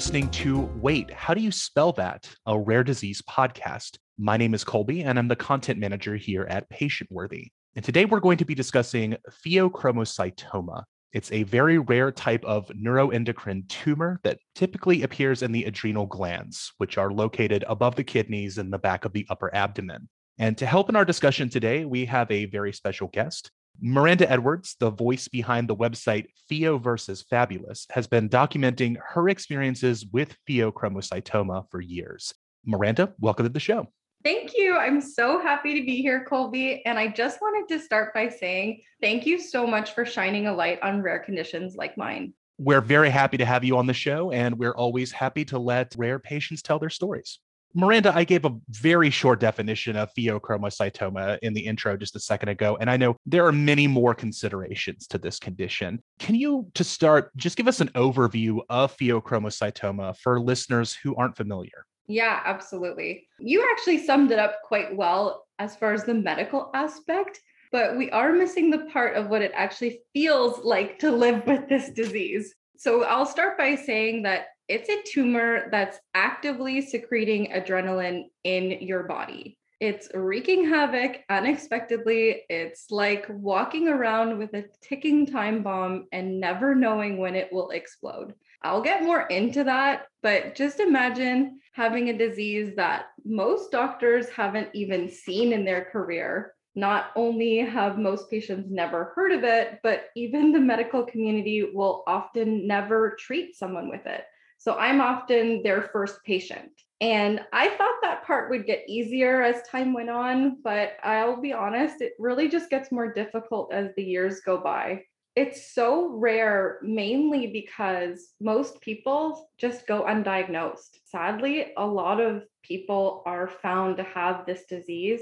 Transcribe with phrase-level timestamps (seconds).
[0.00, 2.26] Listening to Wait, How Do You Spell That?
[2.46, 3.98] A rare disease podcast.
[4.16, 7.48] My name is Colby, and I'm the content manager here at Patient Worthy.
[7.76, 10.84] And today we're going to be discussing pheochromocytoma.
[11.12, 16.72] It's a very rare type of neuroendocrine tumor that typically appears in the adrenal glands,
[16.78, 20.08] which are located above the kidneys and the back of the upper abdomen.
[20.38, 23.50] And to help in our discussion today, we have a very special guest.
[23.82, 30.04] Miranda Edwards, the voice behind the website Pheo versus Fabulous, has been documenting her experiences
[30.12, 32.34] with pheochromocytoma for years.
[32.66, 33.88] Miranda, welcome to the show.
[34.22, 34.76] Thank you.
[34.76, 36.82] I'm so happy to be here, Colby.
[36.84, 40.54] And I just wanted to start by saying thank you so much for shining a
[40.54, 42.34] light on rare conditions like mine.
[42.58, 45.94] We're very happy to have you on the show, and we're always happy to let
[45.96, 47.38] rare patients tell their stories.
[47.72, 52.48] Miranda, I gave a very short definition of pheochromocytoma in the intro just a second
[52.48, 56.02] ago, and I know there are many more considerations to this condition.
[56.18, 61.36] Can you, to start, just give us an overview of pheochromocytoma for listeners who aren't
[61.36, 61.86] familiar?
[62.08, 63.28] Yeah, absolutely.
[63.38, 67.40] You actually summed it up quite well as far as the medical aspect,
[67.70, 71.68] but we are missing the part of what it actually feels like to live with
[71.68, 72.52] this disease.
[72.80, 79.02] So I'll start by saying that it's a tumor that's actively secreting adrenaline in your
[79.02, 79.58] body.
[79.80, 82.40] It's wreaking havoc unexpectedly.
[82.48, 87.68] It's like walking around with a ticking time bomb and never knowing when it will
[87.68, 88.32] explode.
[88.62, 94.70] I'll get more into that, but just imagine having a disease that most doctors haven't
[94.72, 96.54] even seen in their career.
[96.74, 102.04] Not only have most patients never heard of it, but even the medical community will
[102.06, 104.24] often never treat someone with it.
[104.58, 106.70] So I'm often their first patient.
[107.00, 111.52] And I thought that part would get easier as time went on, but I'll be
[111.52, 115.04] honest, it really just gets more difficult as the years go by
[115.36, 120.98] it's so rare mainly because most people just go undiagnosed.
[121.04, 125.20] Sadly, a lot of people are found to have this disease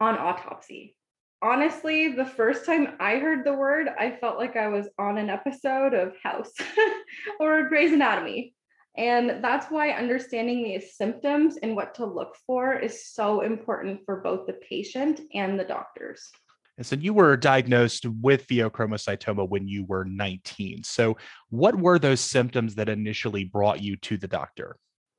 [0.00, 0.96] on autopsy.
[1.42, 5.30] Honestly, the first time I heard the word, I felt like I was on an
[5.30, 6.52] episode of House
[7.40, 8.54] or Grey's Anatomy.
[8.96, 14.22] And that's why understanding these symptoms and what to look for is so important for
[14.22, 16.30] both the patient and the doctors.
[16.78, 20.82] And so you were diagnosed with pheochromocytoma when you were 19.
[20.84, 21.16] So,
[21.48, 24.76] what were those symptoms that initially brought you to the doctor?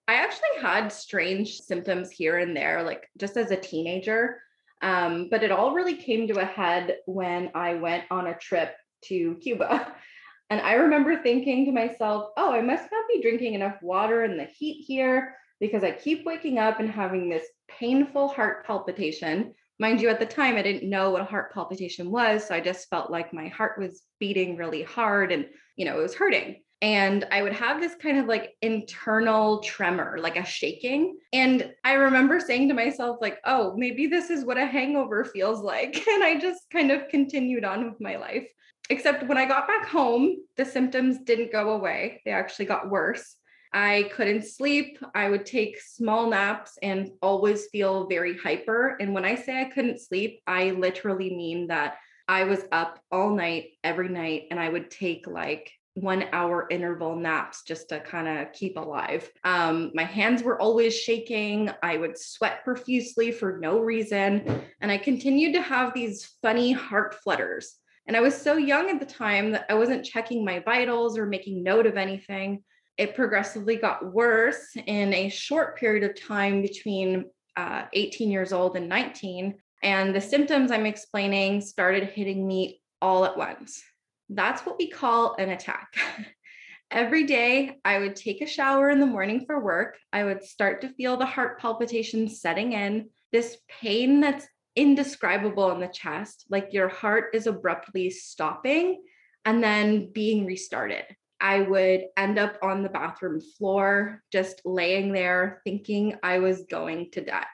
[0.08, 4.40] I actually had strange symptoms here and there, like just as a teenager.
[4.82, 8.76] Um, but it all really came to a head when I went on a trip
[9.06, 9.94] to Cuba.
[10.50, 14.38] And I remember thinking to myself, oh, I must not be drinking enough water in
[14.38, 20.02] the heat here because I keep waking up and having this painful heart palpitation mind
[20.02, 22.48] you, at the time, I didn't know what a heart palpitation was.
[22.48, 26.04] So I just felt like my heart was beating really hard and, you know, it
[26.04, 26.64] was hurting.
[26.82, 31.18] And I would have this kind of like internal tremor, like a shaking.
[31.34, 35.62] And I remember saying to myself, like, oh, maybe this is what a hangover feels
[35.62, 36.06] like.
[36.18, 38.48] And I just kind of continued on with my life.
[38.90, 43.36] Except when I got back home, the symptoms didn't go away, they actually got worse.
[43.74, 44.98] I couldn't sleep.
[45.14, 48.98] I would take small naps and always feel very hyper.
[49.00, 53.36] And when I say I couldn't sleep, I literally mean that I was up all
[53.36, 58.28] night, every night, and I would take like one hour interval naps just to kind
[58.28, 59.30] of keep alive.
[59.44, 61.70] Um, my hands were always shaking.
[61.82, 64.64] I would sweat profusely for no reason.
[64.82, 67.76] And I continued to have these funny heart flutters.
[68.08, 71.26] And I was so young at the time that I wasn't checking my vitals or
[71.26, 72.64] making note of anything
[72.98, 78.76] it progressively got worse in a short period of time between uh, 18 years old
[78.76, 79.56] and 19.
[79.84, 83.84] And the symptoms I'm explaining started hitting me all at once.
[84.30, 85.96] That's what we call an attack.
[86.92, 89.98] Every day, I would take a shower in the morning for work.
[90.14, 95.82] I would start to feel the heart palpitations setting in, this pain that's indescribable in
[95.82, 99.04] the chest, like your heart is abruptly stopping
[99.44, 101.04] and then being restarted.
[101.40, 107.12] I would end up on the bathroom floor, just laying there thinking I was going
[107.12, 107.46] to die.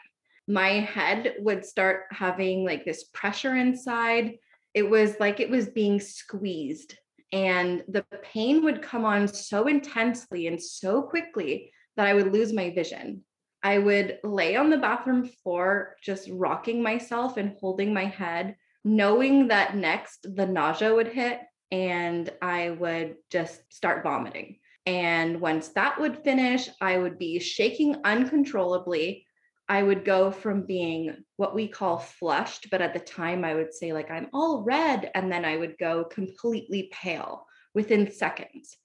[0.47, 4.33] My head would start having like this pressure inside.
[4.73, 6.97] It was like it was being squeezed,
[7.31, 12.53] and the pain would come on so intensely and so quickly that I would lose
[12.53, 13.23] my vision.
[13.61, 19.47] I would lay on the bathroom floor, just rocking myself and holding my head, knowing
[19.47, 21.39] that next the nausea would hit
[21.71, 24.59] and I would just start vomiting.
[24.85, 29.25] And once that would finish, I would be shaking uncontrollably.
[29.73, 33.73] I would go from being what we call flushed, but at the time I would
[33.73, 35.09] say, like, I'm all red.
[35.15, 38.77] And then I would go completely pale within seconds.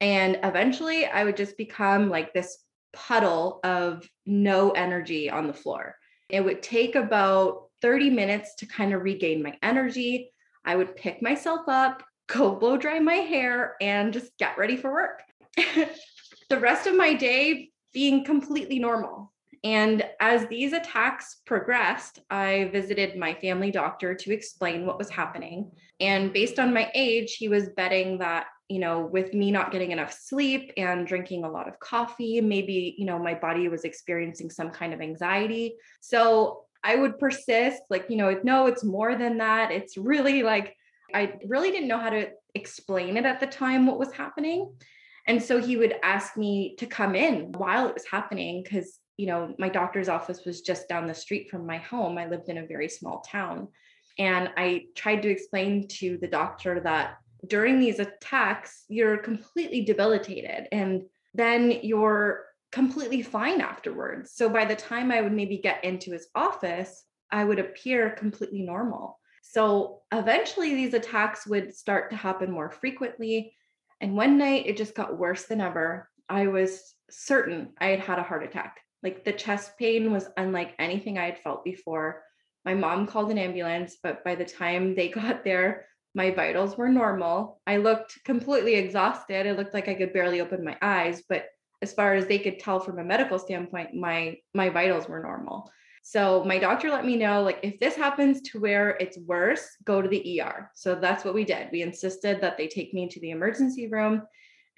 [0.00, 2.58] And eventually I would just become like this
[2.92, 5.96] puddle of no energy on the floor.
[6.28, 10.30] It would take about 30 minutes to kind of regain my energy.
[10.64, 14.92] I would pick myself up, go blow dry my hair, and just get ready for
[14.92, 15.22] work.
[16.50, 19.32] the rest of my day being completely normal.
[19.64, 25.70] And as these attacks progressed, I visited my family doctor to explain what was happening.
[26.00, 29.92] And based on my age, he was betting that, you know, with me not getting
[29.92, 34.50] enough sleep and drinking a lot of coffee, maybe, you know, my body was experiencing
[34.50, 35.76] some kind of anxiety.
[36.00, 39.72] So I would persist, like, you know, no, it's more than that.
[39.72, 40.76] It's really like,
[41.14, 44.72] I really didn't know how to explain it at the time what was happening.
[45.26, 49.26] And so he would ask me to come in while it was happening because, you
[49.26, 52.18] know, my doctor's office was just down the street from my home.
[52.18, 53.68] I lived in a very small town.
[54.18, 60.68] And I tried to explain to the doctor that during these attacks, you're completely debilitated
[60.72, 61.02] and
[61.34, 64.32] then you're completely fine afterwards.
[64.32, 68.62] So by the time I would maybe get into his office, I would appear completely
[68.62, 69.18] normal.
[69.42, 73.54] So eventually, these attacks would start to happen more frequently.
[74.00, 76.10] And one night, it just got worse than ever.
[76.28, 78.80] I was certain I had had a heart attack.
[79.06, 82.24] Like the chest pain was unlike anything I had felt before.
[82.64, 85.86] My mom called an ambulance, but by the time they got there,
[86.16, 87.60] my vitals were normal.
[87.68, 89.46] I looked completely exhausted.
[89.46, 91.44] It looked like I could barely open my eyes, but
[91.82, 95.70] as far as they could tell from a medical standpoint, my my vitals were normal.
[96.02, 100.02] So my doctor let me know like if this happens to where it's worse, go
[100.02, 100.68] to the ER.
[100.74, 101.68] So that's what we did.
[101.70, 104.22] We insisted that they take me to the emergency room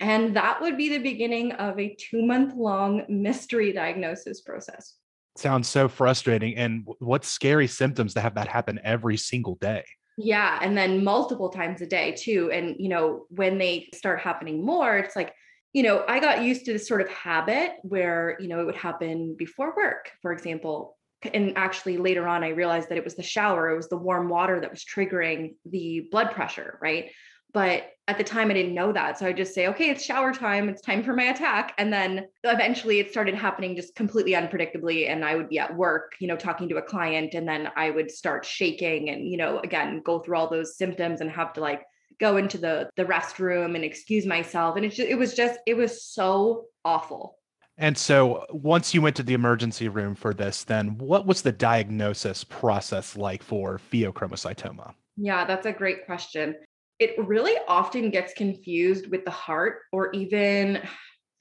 [0.01, 4.95] and that would be the beginning of a 2-month long mystery diagnosis process.
[5.37, 9.85] Sounds so frustrating and what scary symptoms to have that happen every single day.
[10.17, 12.51] Yeah, and then multiple times a day too.
[12.53, 15.33] And you know, when they start happening more, it's like
[15.75, 18.75] you know, I got used to this sort of habit where, you know, it would
[18.75, 23.23] happen before work, for example, and actually later on i realized that it was the
[23.23, 27.11] shower it was the warm water that was triggering the blood pressure right
[27.53, 30.33] but at the time i didn't know that so i just say okay it's shower
[30.33, 35.09] time it's time for my attack and then eventually it started happening just completely unpredictably
[35.09, 37.91] and i would be at work you know talking to a client and then i
[37.91, 41.61] would start shaking and you know again go through all those symptoms and have to
[41.61, 41.83] like
[42.19, 45.77] go into the the restroom and excuse myself and it just, it was just it
[45.77, 47.39] was so awful
[47.81, 51.53] and so once you went to the emergency room for this, then what was the
[51.53, 54.95] diagnosis process like for pheochromocytoma?
[55.17, 56.57] Yeah, that's a great question.
[56.99, 60.83] It really often gets confused with the heart or even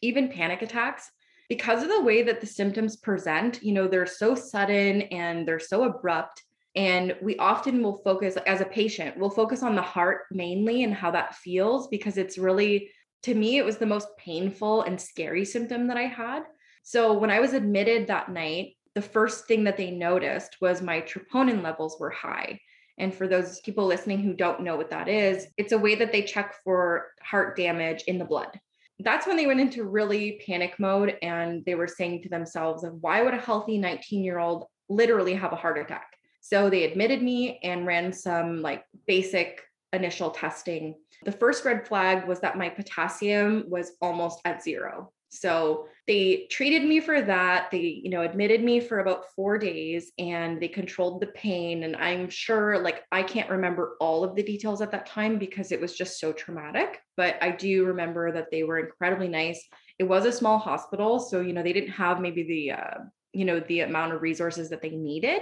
[0.01, 1.09] even panic attacks
[1.49, 5.59] because of the way that the symptoms present, you know, they're so sudden and they're
[5.59, 6.43] so abrupt
[6.75, 10.93] and we often will focus as a patient, we'll focus on the heart mainly and
[10.93, 12.91] how that feels because it's really
[13.23, 16.43] to me, it was the most painful and scary symptom that I had.
[16.83, 21.01] So when I was admitted that night, the first thing that they noticed was my
[21.01, 22.59] troponin levels were high.
[22.97, 26.11] And for those people listening who don't know what that is, it's a way that
[26.11, 28.59] they check for heart damage in the blood.
[28.99, 33.21] That's when they went into really panic mode and they were saying to themselves, why
[33.21, 36.13] would a healthy 19 year old literally have a heart attack?
[36.41, 39.61] So they admitted me and ran some like basic
[39.93, 45.11] initial testing the first red flag was that my potassium was almost at zero.
[45.29, 47.69] So they treated me for that.
[47.71, 51.83] They, you know, admitted me for about four days and they controlled the pain.
[51.83, 55.71] And I'm sure, like, I can't remember all of the details at that time because
[55.71, 57.01] it was just so traumatic.
[57.17, 59.63] But I do remember that they were incredibly nice.
[59.99, 61.19] It was a small hospital.
[61.19, 62.97] So, you know, they didn't have maybe the, uh,
[63.33, 65.41] you know, the amount of resources that they needed,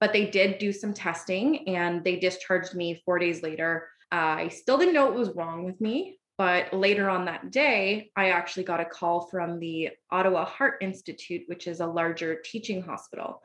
[0.00, 4.78] but they did do some testing and they discharged me four days later I still
[4.78, 6.18] didn't know what was wrong with me.
[6.36, 11.42] But later on that day, I actually got a call from the Ottawa Heart Institute,
[11.46, 13.40] which is a larger teaching hospital.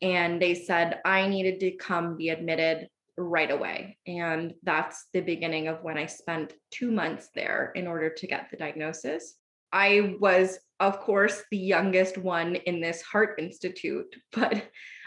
[0.00, 3.98] And they said I needed to come be admitted right away.
[4.06, 8.50] And that's the beginning of when I spent two months there in order to get
[8.50, 9.36] the diagnosis.
[9.72, 14.64] I was, of course, the youngest one in this heart institute, but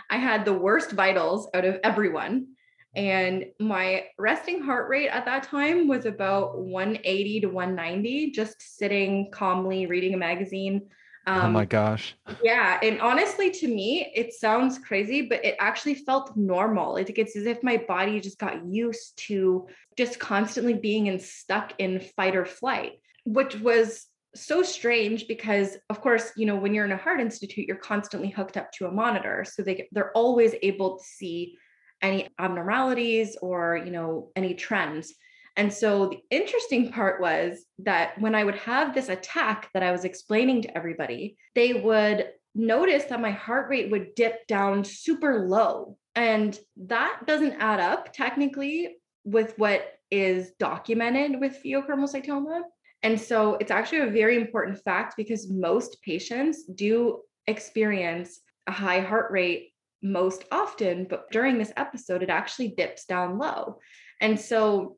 [0.09, 2.54] I had the worst vitals out of everyone.
[2.95, 9.29] And my resting heart rate at that time was about 180 to 190, just sitting
[9.31, 10.87] calmly reading a magazine.
[11.27, 12.15] Um, oh my um, gosh.
[12.43, 12.79] Yeah.
[12.81, 16.97] And honestly, to me, it sounds crazy, but it actually felt normal.
[16.97, 21.73] It, it's as if my body just got used to just constantly being in stuck
[21.79, 22.93] in fight or flight,
[23.25, 27.65] which was so strange because of course you know when you're in a heart institute
[27.69, 31.57] you're constantly hooked up to a monitor so they they're always able to see
[32.01, 35.13] any abnormalities or you know any trends
[35.57, 39.91] And so the interesting part was that when I would have this attack that I
[39.91, 45.45] was explaining to everybody, they would notice that my heart rate would dip down super
[45.47, 45.97] low.
[46.15, 52.61] And that doesn't add up technically with what is documented with pheochromocytoma.
[53.03, 59.01] And so it's actually a very important fact because most patients do experience a high
[59.01, 59.71] heart rate
[60.05, 63.79] most often, but during this episode, it actually dips down low.
[64.21, 64.97] And so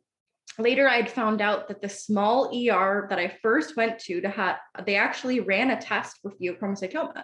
[0.59, 4.57] later I'd found out that the small ER that I first went to to have
[4.85, 7.23] they actually ran a test for pheochromocytoma.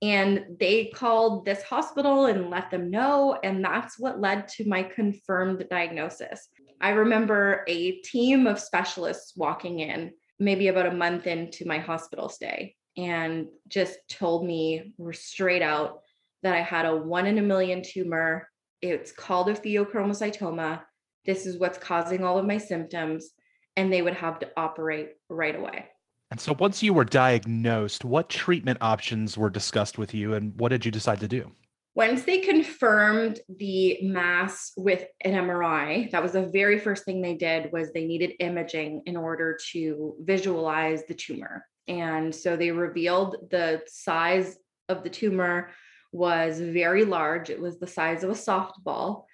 [0.00, 3.38] And they called this hospital and let them know.
[3.42, 6.48] And that's what led to my confirmed diagnosis.
[6.80, 12.28] I remember a team of specialists walking in, maybe about a month into my hospital
[12.28, 16.02] stay, and just told me we're straight out
[16.42, 18.48] that I had a one in a million tumor.
[18.82, 20.82] It's called a pheochromocytoma.
[21.24, 23.30] This is what's causing all of my symptoms.
[23.76, 25.86] And they would have to operate right away.
[26.30, 30.68] And so, once you were diagnosed, what treatment options were discussed with you and what
[30.70, 31.50] did you decide to do?
[31.94, 37.34] Once they confirmed the mass with an MRI, that was the very first thing they
[37.34, 41.64] did was they needed imaging in order to visualize the tumor.
[41.88, 45.70] And so they revealed the size of the tumor
[46.12, 47.50] was very large.
[47.50, 49.24] It was the size of a softball.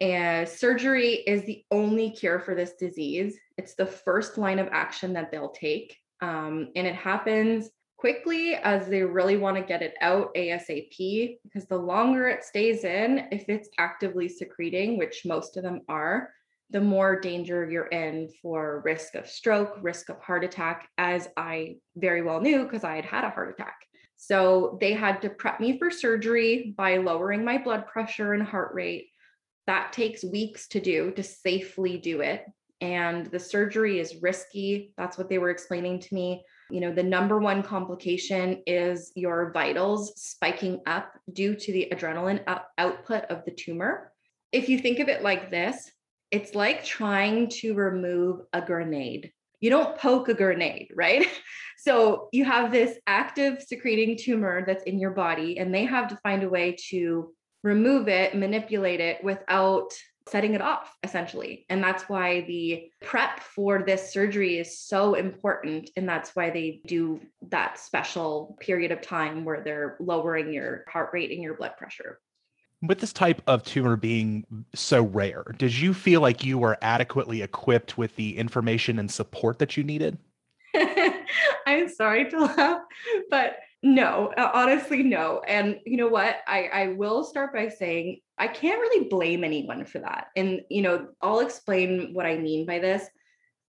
[0.00, 3.38] And surgery is the only cure for this disease.
[3.56, 5.96] It's the first line of action that they'll take.
[6.20, 11.66] Um, and it happens quickly as they really want to get it out ASAP because
[11.66, 16.30] the longer it stays in, if it's actively secreting, which most of them are,
[16.70, 21.76] the more danger you're in for risk of stroke, risk of heart attack, as I
[21.96, 23.76] very well knew because I had had a heart attack.
[24.26, 28.74] So they had to prep me for surgery by lowering my blood pressure and heart
[28.74, 29.06] rate.
[29.68, 32.44] That takes weeks to do to safely do it.
[32.80, 34.92] And the surgery is risky.
[34.98, 36.44] That's what they were explaining to me.
[36.70, 42.42] You know, the number one complication is your vitals spiking up due to the adrenaline
[42.78, 44.12] output of the tumor.
[44.50, 45.88] If you think of it like this,
[46.32, 49.32] it's like trying to remove a grenade.
[49.60, 51.26] You don't poke a grenade, right?
[51.78, 56.16] So you have this active secreting tumor that's in your body, and they have to
[56.16, 57.32] find a way to
[57.62, 59.92] remove it, manipulate it without
[60.28, 61.64] setting it off, essentially.
[61.68, 65.90] And that's why the prep for this surgery is so important.
[65.96, 67.20] And that's why they do
[67.50, 72.18] that special period of time where they're lowering your heart rate and your blood pressure.
[72.82, 77.42] With this type of tumor being so rare, did you feel like you were adequately
[77.42, 80.18] equipped with the information and support that you needed?
[81.66, 82.82] I'm sorry to laugh,
[83.30, 85.42] but no, uh, honestly, no.
[85.46, 86.38] And you know what?
[86.46, 90.28] I, I will start by saying I can't really blame anyone for that.
[90.36, 93.06] And, you know, I'll explain what I mean by this.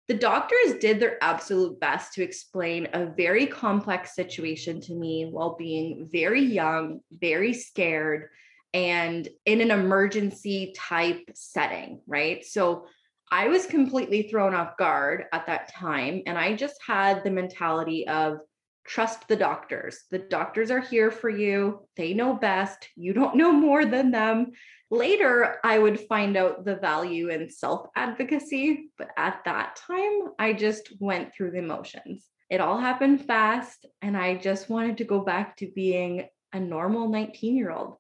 [0.07, 5.55] The doctors did their absolute best to explain a very complex situation to me while
[5.57, 8.29] being very young, very scared,
[8.73, 12.45] and in an emergency type setting, right?
[12.45, 12.85] So
[13.31, 16.23] I was completely thrown off guard at that time.
[16.25, 18.39] And I just had the mentality of
[18.85, 19.99] trust the doctors.
[20.11, 22.87] The doctors are here for you, they know best.
[22.95, 24.51] You don't know more than them.
[24.89, 28.91] Later, I would find out the value in self advocacy.
[28.97, 32.25] But at that time, I just went through the motions.
[32.49, 33.85] It all happened fast.
[34.01, 37.97] And I just wanted to go back to being a normal 19 year old.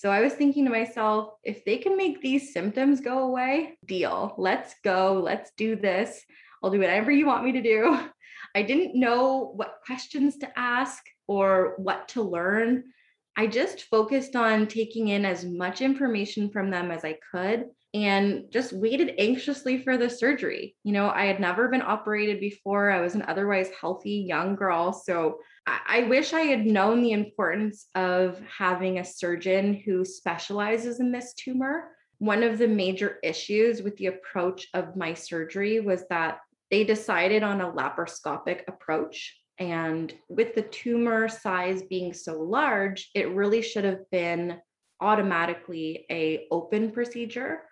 [0.00, 4.34] So I was thinking to myself, if they can make these symptoms go away, deal.
[4.38, 5.20] Let's go.
[5.22, 6.24] Let's do this.
[6.62, 7.98] I'll do whatever you want me to do.
[8.54, 12.84] I didn't know what questions to ask or what to learn.
[13.36, 18.44] I just focused on taking in as much information from them as I could and
[18.50, 20.76] just waited anxiously for the surgery.
[20.84, 22.90] You know, I had never been operated before.
[22.90, 24.92] I was an otherwise healthy young girl.
[24.92, 31.10] So I, wish I had known the importance of having a surgeon who specializes in
[31.10, 31.88] this tumor.
[32.18, 36.38] One of the major issues with the approach of my surgery was that
[36.70, 39.36] they decided on a laparoscopic approach.
[39.58, 44.58] And with the tumor size being so large, it really should have been
[45.00, 47.62] automatically a open procedure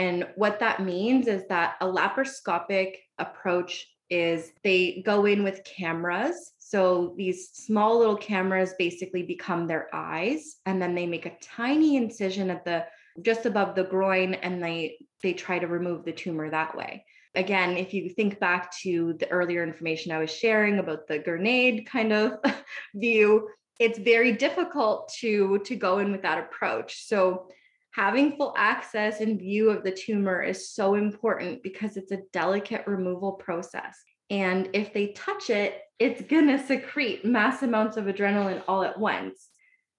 [0.00, 6.52] and what that means is that a laparoscopic approach is they go in with cameras.
[6.56, 11.96] So these small little cameras basically become their eyes and then they make a tiny
[11.98, 12.86] incision at the
[13.20, 17.04] just above the groin and they they try to remove the tumor that way.
[17.34, 21.86] Again, if you think back to the earlier information I was sharing about the grenade
[21.86, 22.38] kind of
[22.94, 27.06] view, it's very difficult to to go in with that approach.
[27.06, 27.48] So
[27.92, 32.86] having full access and view of the tumor is so important because it's a delicate
[32.86, 34.02] removal process.
[34.30, 38.98] And if they touch it, it's going to secrete mass amounts of adrenaline all at
[38.98, 39.48] once.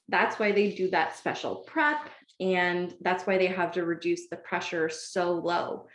[0.07, 2.09] That's why they do that special prep.
[2.39, 5.87] And that's why they have to reduce the pressure so low.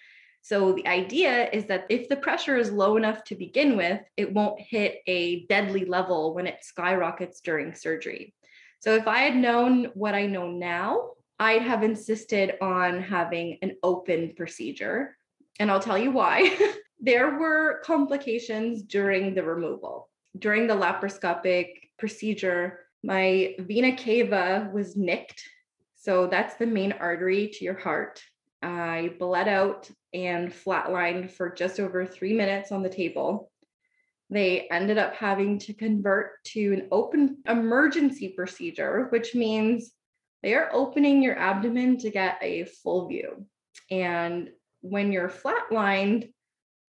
[0.43, 4.33] So the idea is that if the pressure is low enough to begin with, it
[4.33, 8.33] won't hit a deadly level when it skyrockets during surgery.
[8.79, 13.77] So if I had known what I know now, I'd have insisted on having an
[13.83, 15.17] open procedure.
[15.59, 16.57] And I'll tell you why.
[17.01, 20.09] there were complications during the removal.
[20.39, 25.43] During the laparoscopic procedure, my vena cava was nicked.
[25.95, 28.23] So that's the main artery to your heart.
[28.63, 33.51] I bled out and flatlined for just over three minutes on the table.
[34.31, 39.93] They ended up having to convert to an open emergency procedure, which means
[40.47, 43.45] they are opening your abdomen to get a full view.
[43.91, 44.51] And
[44.81, 46.33] when you're flatlined,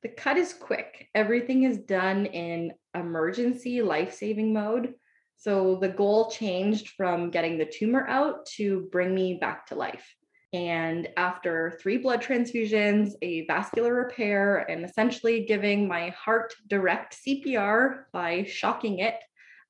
[0.03, 1.07] the cut is quick.
[1.15, 4.93] Everything is done in emergency life saving mode.
[5.37, 10.07] So the goal changed from getting the tumor out to bring me back to life.
[10.53, 18.03] And after three blood transfusions, a vascular repair, and essentially giving my heart direct CPR
[18.13, 19.15] by shocking it,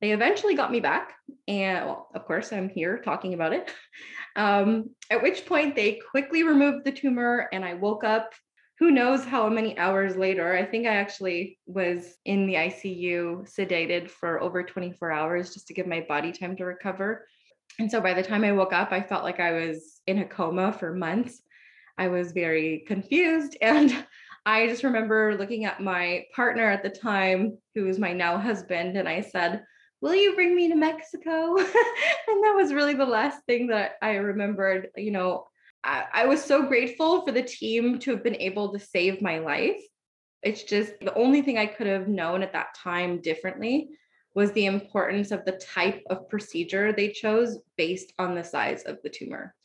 [0.01, 1.13] they eventually got me back.
[1.47, 3.71] And well, of course, I'm here talking about it.
[4.35, 8.33] Um, at which point, they quickly removed the tumor, and I woke up
[8.79, 10.55] who knows how many hours later.
[10.55, 15.73] I think I actually was in the ICU sedated for over 24 hours just to
[15.73, 17.25] give my body time to recover.
[17.79, 20.25] And so by the time I woke up, I felt like I was in a
[20.25, 21.41] coma for months.
[21.97, 23.57] I was very confused.
[23.61, 24.05] And
[24.45, 28.95] I just remember looking at my partner at the time, who was my now husband,
[28.95, 29.63] and I said,
[30.01, 31.57] Will you bring me to Mexico?
[31.57, 34.89] and that was really the last thing that I remembered.
[34.95, 35.47] You know,
[35.83, 39.39] I, I was so grateful for the team to have been able to save my
[39.39, 39.81] life.
[40.43, 43.89] It's just the only thing I could have known at that time differently
[44.35, 48.99] was the importance of the type of procedure they chose based on the size of
[49.03, 49.55] the tumor.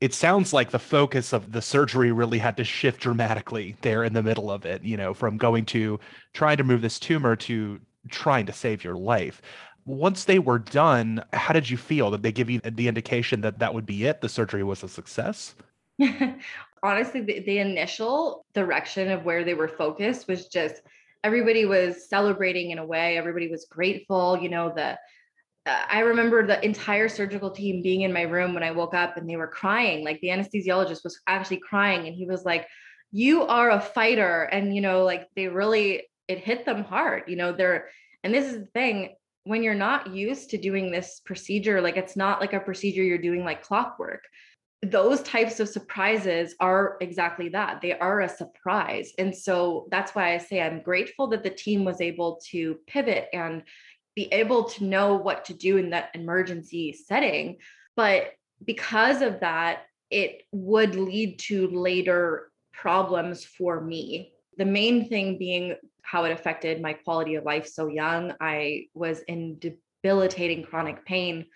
[0.00, 4.12] It sounds like the focus of the surgery really had to shift dramatically there in
[4.12, 6.00] the middle of it, you know, from going to
[6.32, 9.42] trying to move this tumor to trying to save your life.
[9.84, 12.10] Once they were done, how did you feel?
[12.10, 14.20] Did they give you the indication that that would be it?
[14.20, 15.54] The surgery was a success?
[16.84, 20.82] Honestly, the, the initial direction of where they were focused was just
[21.24, 24.98] everybody was celebrating in a way everybody was grateful you know the
[25.66, 29.16] uh, i remember the entire surgical team being in my room when i woke up
[29.16, 32.66] and they were crying like the anesthesiologist was actually crying and he was like
[33.12, 37.36] you are a fighter and you know like they really it hit them hard you
[37.36, 37.88] know they're
[38.24, 39.14] and this is the thing
[39.44, 43.18] when you're not used to doing this procedure like it's not like a procedure you're
[43.18, 44.24] doing like clockwork.
[44.84, 49.12] Those types of surprises are exactly that they are a surprise.
[49.18, 53.28] And so that's why i say i'm grateful that the team was able to pivot
[53.32, 53.62] and
[54.14, 57.58] be able to know what to do in that emergency setting.
[57.96, 58.32] But
[58.64, 65.74] because of that it would lead to later problems for me the main thing being
[66.02, 71.46] how it affected my quality of life so young i was in debilitating chronic pain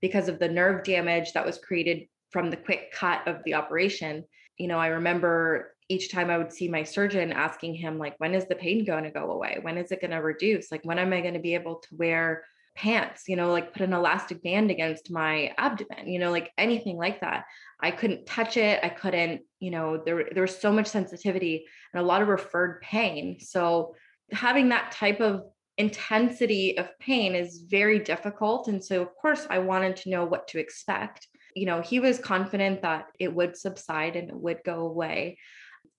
[0.00, 4.24] because of the nerve damage that was created from the quick cut of the operation.
[4.58, 8.34] You know i remember each time i would see my surgeon asking him like when
[8.34, 9.58] is the pain going to go away?
[9.62, 10.70] When is it going to reduce?
[10.70, 12.44] Like when am i going to be able to wear
[12.76, 13.24] pants?
[13.28, 17.20] You know like put an elastic band against my abdomen you know like anything like
[17.20, 17.44] that
[17.80, 22.02] i couldn't touch it i couldn't you know there, there was so much sensitivity and
[22.02, 23.94] a lot of referred pain so
[24.32, 25.42] having that type of
[25.76, 30.48] intensity of pain is very difficult and so of course i wanted to know what
[30.48, 34.86] to expect you know, he was confident that it would subside and it would go
[34.86, 35.38] away.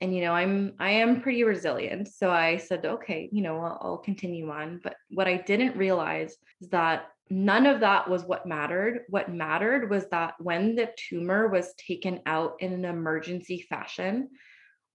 [0.02, 2.08] And you know, I'm I am pretty resilient.
[2.08, 4.80] So I said, okay, you know, I'll, I'll continue on.
[4.82, 9.02] But what I didn't realize is that none of that was what mattered.
[9.10, 14.30] What mattered was that when the tumor was taken out in an emergency fashion,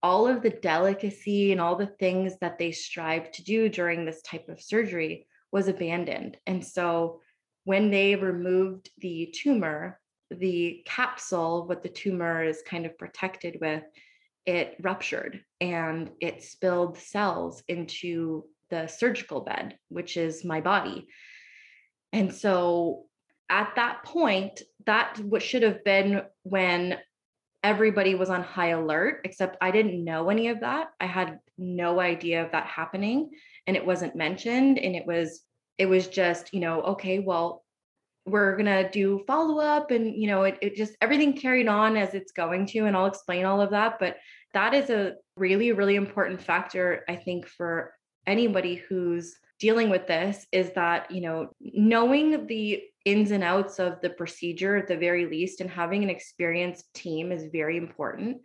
[0.02, 4.20] all of the delicacy and all the things that they strive to do during this
[4.22, 6.36] type of surgery was abandoned.
[6.46, 7.20] And so
[7.64, 9.98] when they removed the tumor,
[10.30, 13.82] the capsule, what the tumor is kind of protected with,
[14.44, 21.06] it ruptured and it spilled cells into the surgical bed, which is my body.
[22.14, 23.06] And so
[23.50, 26.98] at that point, that what should have been when
[27.64, 30.90] everybody was on high alert, except I didn't know any of that.
[31.00, 33.30] I had no idea of that happening
[33.66, 34.78] and it wasn't mentioned.
[34.78, 35.42] And it was,
[35.76, 37.64] it was just, you know, okay, well,
[38.26, 42.32] we're gonna do follow-up and you know it, it just everything carried on as it's
[42.32, 44.16] going to and i'll explain all of that but
[44.54, 47.92] that is a really really important factor i think for
[48.26, 54.00] anybody who's dealing with this is that you know knowing the ins and outs of
[54.00, 58.38] the procedure at the very least and having an experienced team is very important.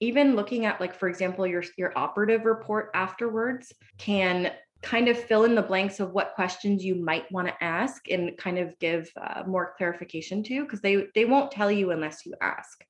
[0.00, 5.44] Even looking at like for example your your operative report afterwards can kind of fill
[5.44, 9.10] in the blanks of what questions you might want to ask and kind of give
[9.18, 12.84] uh, more clarification to because they they won't tell you unless you ask.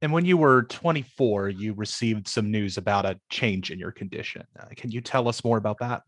[0.00, 4.44] And when you were 24 you received some news about a change in your condition.
[4.58, 6.02] Uh, can you tell us more about that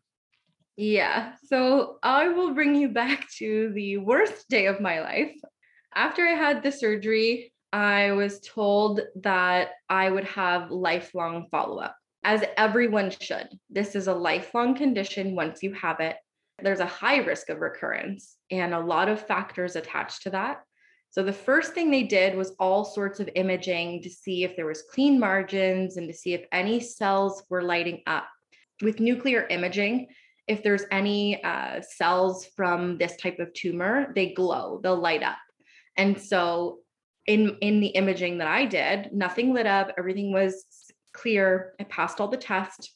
[0.81, 5.35] yeah so i will bring you back to the worst day of my life
[5.95, 12.45] after i had the surgery i was told that i would have lifelong follow-up as
[12.57, 13.49] everyone should.
[13.69, 16.17] This is a lifelong condition once you have it.
[16.63, 20.61] There's a high risk of recurrence and a lot of factors attached to that.
[21.11, 24.67] So the first thing they did was all sorts of imaging to see if there
[24.67, 28.29] was clean margins and to see if any cells were lighting up.
[28.83, 30.09] With nuclear imaging,
[30.51, 35.39] if there's any uh, cells from this type of tumor, they glow, they'll light up.
[35.97, 36.79] And so
[37.27, 40.65] in in the imaging that I did, nothing lit up, everything was
[41.13, 41.75] clear.
[41.79, 42.93] I passed all the tests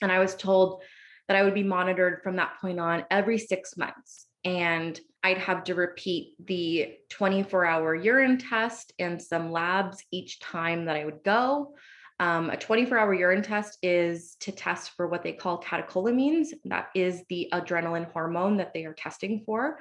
[0.00, 0.82] and I was told
[1.26, 4.26] that I would be monitored from that point on every six months.
[4.44, 10.86] And I'd have to repeat the 24 hour urine test and some labs each time
[10.86, 11.74] that I would go.
[12.20, 16.48] Um, a 24 hour urine test is to test for what they call catecholamines.
[16.64, 19.78] That is the adrenaline hormone that they are testing for.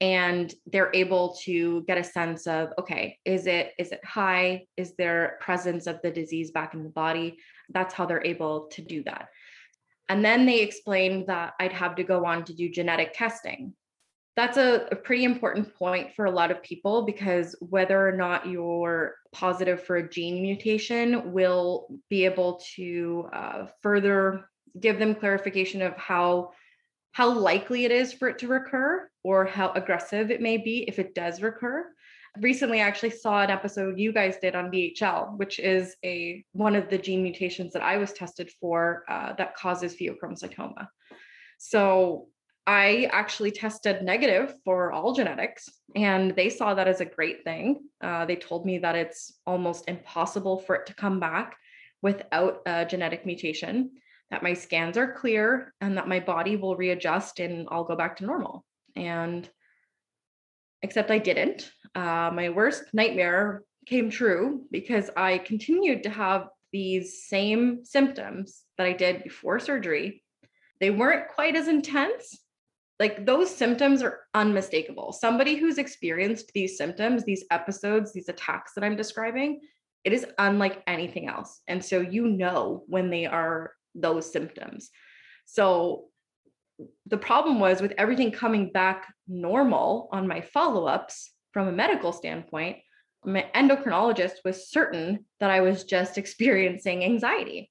[0.00, 4.66] And they're able to get a sense of okay is it is it high?
[4.76, 7.38] Is there presence of the disease back in the body?
[7.70, 9.28] That's how they're able to do that.
[10.08, 13.74] And then they explained that i'd have to go on to do genetic testing
[14.38, 18.46] that's a, a pretty important point for a lot of people because whether or not
[18.46, 24.48] you're positive for a gene mutation will be able to uh, further
[24.78, 26.52] give them clarification of how
[27.10, 31.00] how likely it is for it to recur or how aggressive it may be if
[31.00, 31.84] it does recur.
[32.40, 36.76] Recently, I actually saw an episode you guys did on VHL, which is a one
[36.76, 40.86] of the gene mutations that I was tested for uh, that causes pheochromocytoma.
[41.58, 42.28] So
[42.68, 47.88] I actually tested negative for all genetics, and they saw that as a great thing.
[48.02, 51.56] Uh, they told me that it's almost impossible for it to come back
[52.02, 53.92] without a genetic mutation
[54.30, 58.18] that my scans are clear and that my body will readjust and I'll go back
[58.18, 58.66] to normal.
[58.94, 59.48] And
[60.82, 61.70] except I didn't.
[61.94, 68.86] Uh, my worst nightmare came true because I continued to have these same symptoms that
[68.86, 70.22] I did before surgery.
[70.80, 72.38] They weren't quite as intense.
[72.98, 75.12] Like those symptoms are unmistakable.
[75.12, 79.60] Somebody who's experienced these symptoms, these episodes, these attacks that I'm describing,
[80.04, 81.60] it is unlike anything else.
[81.68, 84.90] And so you know when they are those symptoms.
[85.44, 86.06] So
[87.06, 92.12] the problem was with everything coming back normal on my follow ups from a medical
[92.12, 92.78] standpoint,
[93.24, 97.70] my endocrinologist was certain that I was just experiencing anxiety.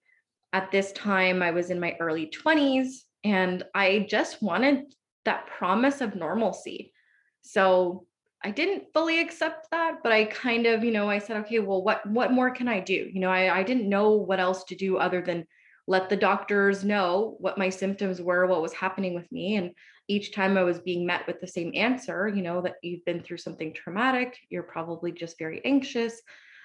[0.53, 2.87] At this time, I was in my early 20s
[3.23, 4.93] and I just wanted
[5.27, 6.93] that promise of normalcy.
[7.41, 8.05] So
[8.43, 11.83] I didn't fully accept that, but I kind of, you know, I said, okay, well,
[11.83, 13.09] what what more can I do?
[13.13, 15.45] You know, I, I didn't know what else to do other than
[15.87, 19.55] let the doctors know what my symptoms were, what was happening with me.
[19.55, 19.71] And
[20.07, 23.21] each time I was being met with the same answer, you know, that you've been
[23.21, 26.21] through something traumatic, you're probably just very anxious,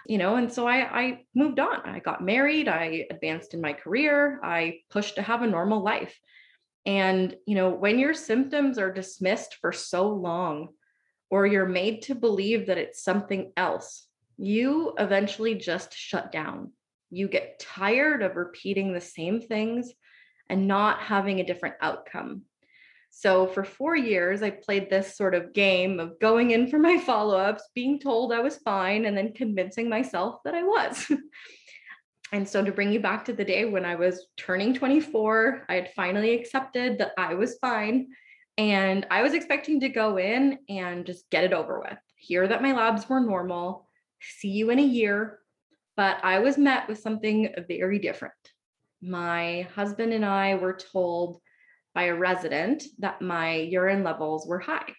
[0.06, 0.36] you know.
[0.36, 1.80] And so I, I moved on.
[1.88, 6.14] I got married, I advanced in my career, I pushed to have a normal life.
[6.84, 10.68] And, you know, when your symptoms are dismissed for so long,
[11.30, 16.72] or you're made to believe that it's something else, you eventually just shut down
[17.12, 19.92] you get tired of repeating the same things
[20.48, 22.42] and not having a different outcome.
[23.10, 26.98] So for four years, I played this sort of game of going in for my
[27.06, 31.12] follow ups, being told I was fine, and then convincing myself that I was.
[32.32, 35.74] and so to bring you back to the day when I was turning 24, I
[35.74, 38.08] had finally accepted that I was fine.
[38.56, 42.62] And I was expecting to go in and just get it over with, hear that
[42.62, 43.88] my labs were normal,
[44.20, 45.38] see you in a year,
[45.96, 48.34] but I was met with something very different.
[49.02, 51.40] My husband and I were told
[51.94, 54.92] by a resident that my urine levels were high.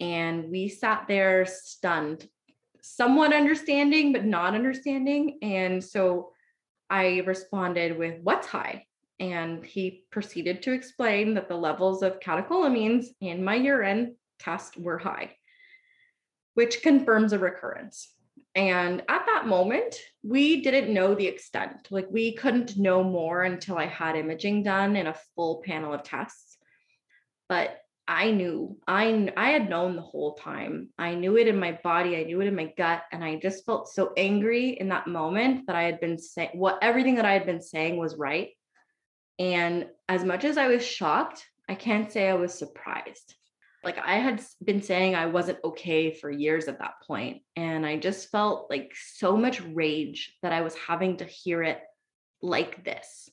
[0.00, 2.28] And we sat there stunned,
[2.82, 5.38] somewhat understanding, but not understanding.
[5.42, 6.32] And so
[6.90, 8.86] I responded with, What's high?
[9.18, 14.98] And he proceeded to explain that the levels of catecholamines in my urine test were
[14.98, 15.36] high.
[16.54, 18.12] which confirms a recurrence.
[18.54, 21.88] And at that moment, we didn't know the extent.
[21.90, 26.02] Like we couldn't know more until I had imaging done in a full panel of
[26.02, 26.56] tests.
[27.48, 30.90] But I knew, I I had known the whole time.
[30.98, 33.64] I knew it in my body, I knew it in my gut, and I just
[33.66, 37.32] felt so angry in that moment that I had been saying what everything that I
[37.32, 38.50] had been saying was right.
[39.38, 43.34] And as much as I was shocked, I can't say I was surprised
[43.86, 47.96] like I had been saying I wasn't okay for years at that point, and I
[47.96, 51.80] just felt like so much rage that I was having to hear it
[52.42, 53.30] like this.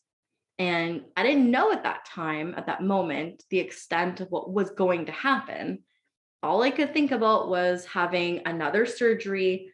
[0.63, 4.69] And I didn't know at that time, at that moment, the extent of what was
[4.69, 5.79] going to happen.
[6.41, 9.73] All I could think about was having another surgery.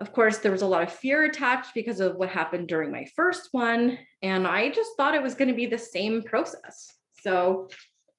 [0.00, 3.06] Of course, there was a lot of fear attached because of what happened during my
[3.14, 4.00] first one.
[4.20, 6.92] And I just thought it was going to be the same process.
[7.22, 7.68] So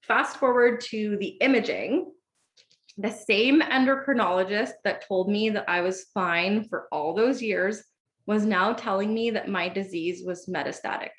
[0.04, 2.10] fast forward to the imaging,
[2.98, 7.84] the same endocrinologist that told me that I was fine for all those years
[8.26, 11.10] was now telling me that my disease was metastatic,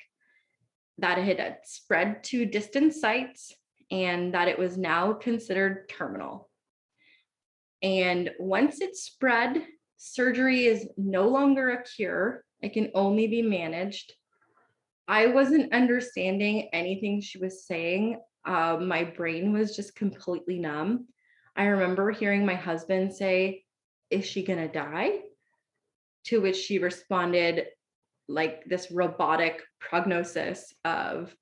[1.01, 3.53] that it had spread to distant sites,
[3.91, 6.49] and that it was now considered terminal.
[7.81, 9.65] And once it spread,
[9.97, 14.13] surgery is no longer a cure, it can only be managed.
[15.07, 21.07] I wasn't understanding anything she was saying uh, my brain was just completely numb.
[21.55, 23.63] I remember hearing my husband say,
[24.09, 25.19] Is she going to die?
[26.25, 27.65] To which she responded,
[28.29, 31.35] like this robotic prognosis of,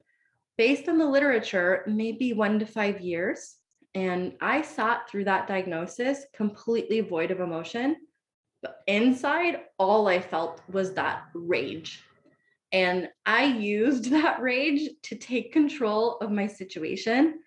[0.57, 3.57] based on the literature, maybe one to five years.
[3.93, 7.97] And I sat through that diagnosis completely void of emotion.
[8.61, 12.01] But inside, all I felt was that rage
[12.71, 17.39] and I used that rage to take control of my situation.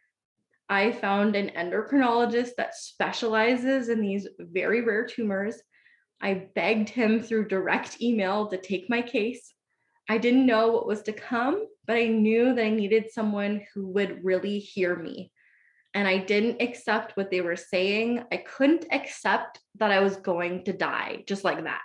[0.69, 5.61] I found an endocrinologist that specializes in these very rare tumors.
[6.23, 9.55] I begged him through direct email to take my case.
[10.09, 13.89] I didn't know what was to come, but I knew that I needed someone who
[13.89, 15.33] would really hear me.
[15.95, 18.25] And I didn't accept what they were saying.
[18.31, 21.83] I couldn't accept that I was going to die just like that.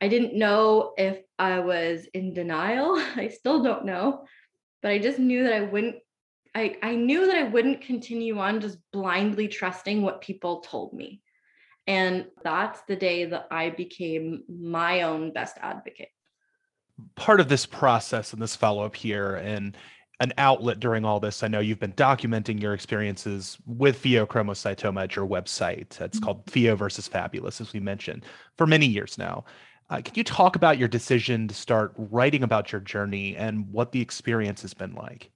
[0.00, 2.96] I didn't know if I was in denial.
[3.16, 4.24] I still don't know,
[4.82, 5.96] but I just knew that I wouldn't
[6.54, 11.22] I, I knew that I wouldn't continue on just blindly trusting what people told me.
[11.90, 16.10] And that's the day that I became my own best advocate.
[17.16, 19.76] Part of this process and this follow up here, and
[20.20, 25.16] an outlet during all this, I know you've been documenting your experiences with pheochromocytoma at
[25.16, 26.00] your website.
[26.00, 26.24] It's mm-hmm.
[26.24, 28.24] called Pheo versus Fabulous, as we mentioned,
[28.56, 29.44] for many years now.
[29.88, 33.90] Uh, can you talk about your decision to start writing about your journey and what
[33.90, 35.32] the experience has been like?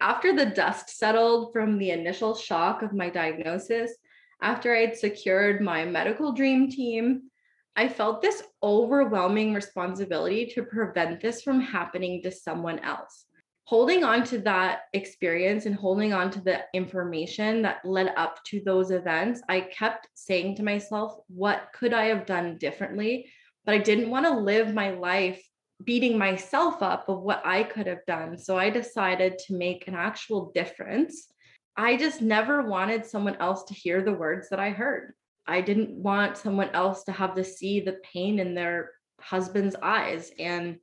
[0.00, 3.92] After the dust settled from the initial shock of my diagnosis,
[4.42, 7.30] after I'd secured my medical dream team,
[7.76, 13.26] I felt this overwhelming responsibility to prevent this from happening to someone else.
[13.64, 18.60] Holding on to that experience and holding on to the information that led up to
[18.64, 23.30] those events, I kept saying to myself, what could I have done differently
[23.64, 25.42] but I didn't want to live my life
[25.84, 28.36] beating myself up of what I could have done.
[28.38, 31.28] So I decided to make an actual difference.
[31.76, 35.14] I just never wanted someone else to hear the words that I heard.
[35.46, 40.30] I didn't want someone else to have to see the pain in their husband's eyes.
[40.38, 40.78] And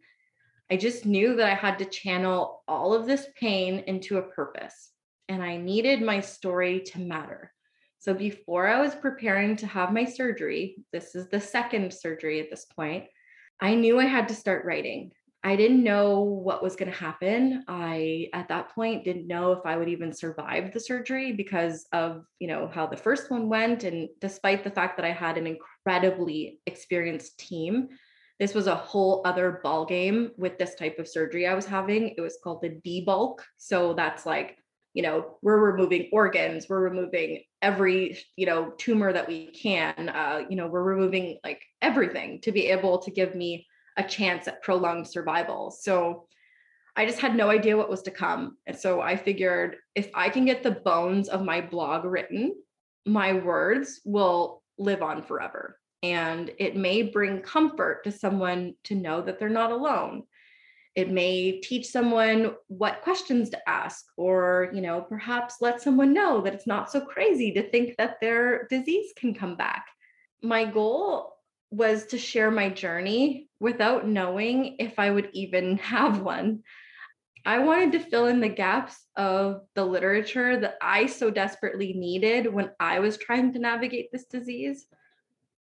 [0.70, 4.92] I just knew that I had to channel all of this pain into a purpose.
[5.30, 7.54] And I needed my story to matter.
[8.00, 12.50] So before I was preparing to have my surgery, this is the second surgery at
[12.50, 13.06] this point,
[13.60, 15.12] I knew I had to start writing.
[15.48, 17.64] I didn't know what was going to happen.
[17.70, 22.26] I at that point didn't know if I would even survive the surgery because of,
[22.40, 25.48] you know, how the first one went and despite the fact that I had an
[25.48, 27.88] incredibly experienced team,
[28.42, 32.14] this was a whole other ball game with this type of surgery I was having.
[32.18, 33.38] It was called the debulk.
[33.56, 34.58] So that's like
[34.94, 40.44] you know we're removing organs we're removing every you know tumor that we can uh,
[40.50, 43.66] you know we're removing like everything to be able to give me
[43.98, 45.72] a chance at prolonged survival.
[45.72, 46.28] So
[46.96, 48.58] i just had no idea what was to come.
[48.66, 52.54] And so i figured if i can get the bones of my blog written
[53.08, 55.80] my words will live on forever.
[56.04, 60.24] And it may bring comfort to someone to know that they're not alone.
[60.94, 66.42] It may teach someone what questions to ask or you know perhaps let someone know
[66.42, 69.86] that it's not so crazy to think that their disease can come back.
[70.44, 71.37] My goal
[71.70, 76.62] was to share my journey without knowing if i would even have one
[77.46, 82.52] i wanted to fill in the gaps of the literature that i so desperately needed
[82.52, 84.88] when i was trying to navigate this disease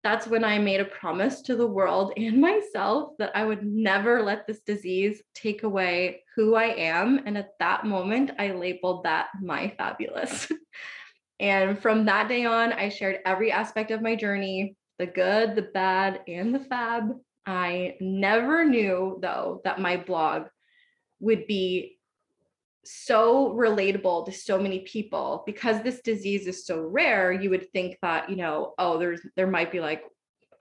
[0.03, 4.21] that's when I made a promise to the world and myself that I would never
[4.21, 7.21] let this disease take away who I am.
[7.25, 10.49] And at that moment, I labeled that my fabulous.
[11.39, 15.69] and from that day on, I shared every aspect of my journey the good, the
[15.73, 17.15] bad, and the fab.
[17.45, 20.47] I never knew, though, that my blog
[21.19, 21.97] would be
[22.83, 25.43] so relatable to so many people.
[25.45, 29.47] Because this disease is so rare you would think that you know oh there's there
[29.47, 30.03] might be like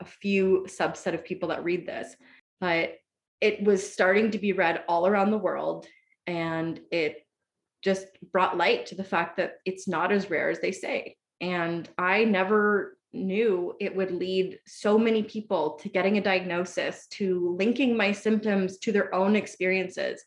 [0.01, 2.14] a few subset of people that read this.
[2.61, 2.96] But
[3.40, 5.87] it was starting to be read all around the world
[6.27, 7.24] and it
[7.83, 11.16] just brought light to the fact that it's not as rare as they say.
[11.40, 17.57] And i never knew it would lead so many people to getting a diagnosis to
[17.59, 20.23] linking my symptoms to their own experiences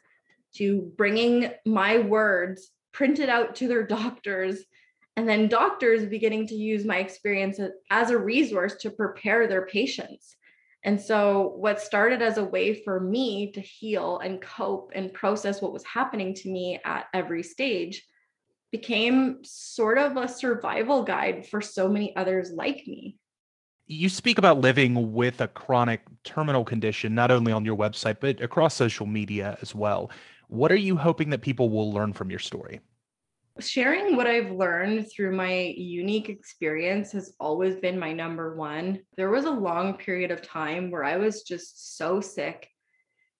[0.53, 4.63] to bringing my words printed out to their doctors
[5.17, 10.35] and then doctors beginning to use my experience as a resource to prepare their patients.
[10.83, 15.61] And so, what started as a way for me to heal and cope and process
[15.61, 18.03] what was happening to me at every stage
[18.71, 23.17] became sort of a survival guide for so many others like me.
[23.87, 28.41] You speak about living with a chronic terminal condition, not only on your website, but
[28.41, 30.09] across social media as well.
[30.47, 32.79] What are you hoping that people will learn from your story?
[33.59, 39.01] Sharing what I've learned through my unique experience has always been my number one.
[39.17, 42.69] There was a long period of time where I was just so sick,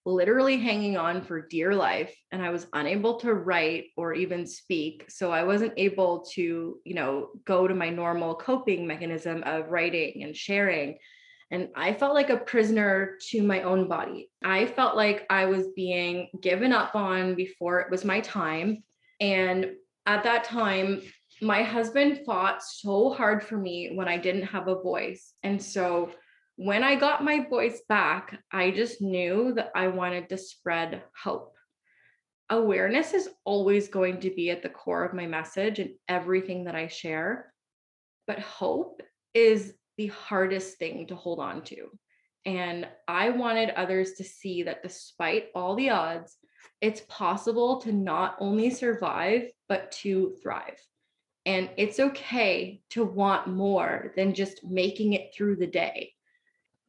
[0.04, 5.04] literally hanging on for dear life, and I was unable to write or even speak.
[5.08, 10.22] So I wasn't able to, you know, go to my normal coping mechanism of writing
[10.24, 10.98] and sharing.
[11.50, 14.30] And I felt like a prisoner to my own body.
[14.42, 18.82] I felt like I was being given up on before it was my time.
[19.20, 19.72] And
[20.06, 21.02] at that time,
[21.42, 25.34] my husband fought so hard for me when I didn't have a voice.
[25.42, 26.10] And so
[26.64, 31.56] when I got my voice back, I just knew that I wanted to spread hope.
[32.50, 36.76] Awareness is always going to be at the core of my message and everything that
[36.76, 37.52] I share.
[38.28, 39.02] But hope
[39.34, 41.88] is the hardest thing to hold on to.
[42.44, 46.36] And I wanted others to see that despite all the odds,
[46.80, 50.78] it's possible to not only survive, but to thrive.
[51.44, 56.12] And it's okay to want more than just making it through the day.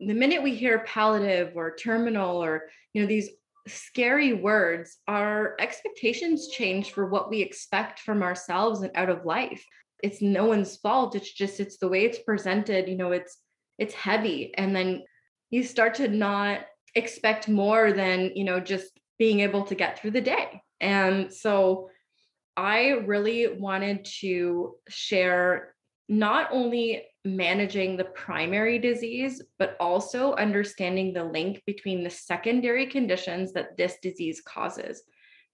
[0.08, 3.30] The minute we hear palliative or terminal or, you know, these
[3.68, 9.66] scary words, our expectations change for what we expect from ourselves and out of life.
[10.02, 11.16] It's no one's fault.
[11.16, 13.38] It's just it's the way it's presented you know it's
[13.80, 14.54] it's heavy.
[14.56, 15.04] And then
[15.50, 16.62] you start to not
[16.96, 20.62] expect more than you know just being able to get through the day.
[20.82, 21.90] And so
[22.56, 25.74] i really wanted to share
[26.08, 33.54] not only managing the primary disease but also understanding the link between the secondary conditions
[33.54, 35.04] that this disease causes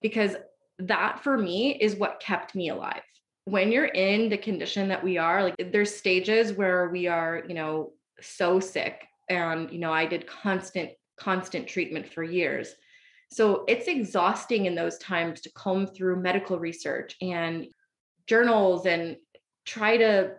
[0.02, 0.36] because
[0.80, 3.02] that for me is what kept me alive
[3.44, 7.54] when you're in the condition that we are, like there's stages where we are, you
[7.54, 9.06] know, so sick.
[9.28, 12.74] And, you know, I did constant, constant treatment for years.
[13.32, 17.66] So it's exhausting in those times to comb through medical research and
[18.26, 19.16] journals and
[19.64, 20.32] try to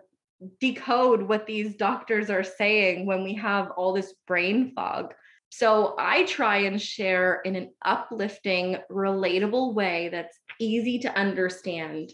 [0.60, 5.14] decode what these doctors are saying when we have all this brain fog.
[5.50, 12.12] So I try and share in an uplifting, relatable way that's easy to understand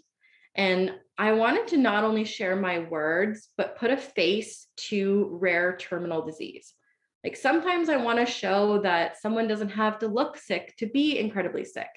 [0.59, 5.77] and I wanted to not only share my words, but put a face to rare
[5.77, 6.75] terminal disease.
[7.23, 11.19] Like sometimes I want to show that someone doesn't have to look sick to be
[11.19, 11.89] incredibly sick.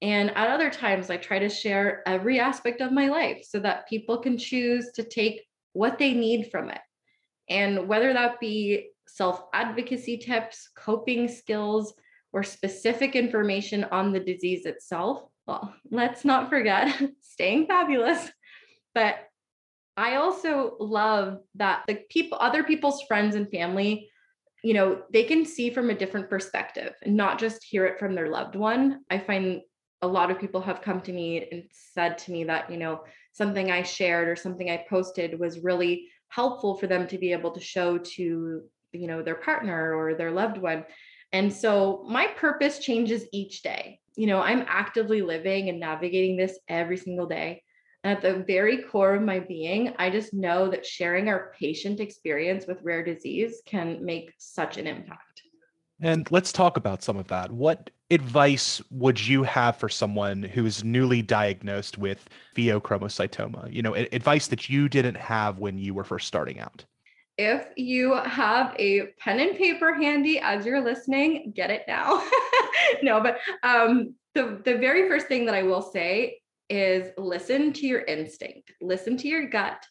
[0.00, 3.88] And at other times, I try to share every aspect of my life so that
[3.88, 5.42] people can choose to take
[5.72, 6.80] what they need from it.
[7.48, 11.94] And whether that be self advocacy tips, coping skills,
[12.32, 18.30] or specific information on the disease itself, well, let's not forget staying fabulous.
[18.94, 19.16] But
[19.96, 24.10] I also love that the people, other people's friends and family,
[24.62, 28.14] you know, they can see from a different perspective and not just hear it from
[28.14, 29.00] their loved one.
[29.10, 29.62] I find
[30.02, 33.02] a lot of people have come to me and said to me that, you know,
[33.38, 37.52] something I shared or something I posted was really helpful for them to be able
[37.52, 38.62] to show to,
[38.92, 40.84] you know, their partner or their loved one.
[41.32, 46.58] And so my purpose changes each day you know, I'm actively living and navigating this
[46.66, 47.62] every single day.
[48.02, 52.00] And at the very core of my being, I just know that sharing our patient
[52.00, 55.42] experience with rare disease can make such an impact.
[56.00, 57.50] And let's talk about some of that.
[57.50, 63.72] What advice would you have for someone who is newly diagnosed with pheochromocytoma?
[63.72, 66.84] You know, advice that you didn't have when you were first starting out.
[67.36, 72.22] if you have a pen and paper handy as you're listening, get it now.
[73.02, 77.86] no, but um, the, the very first thing that I will say is listen to
[77.86, 79.86] your instinct, listen to your gut.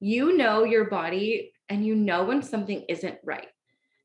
[0.00, 3.48] You know your body and you know when something isn't right.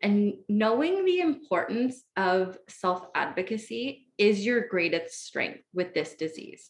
[0.02, 6.70] And knowing the importance of self advocacy is your greatest strength with this disease.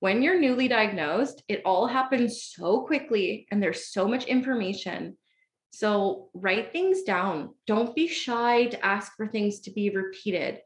[0.00, 5.16] When you're newly diagnosed, it all happens so quickly and there's so much information.
[5.70, 7.54] So write things down.
[7.66, 10.60] Don't be shy to ask for things to be repeated.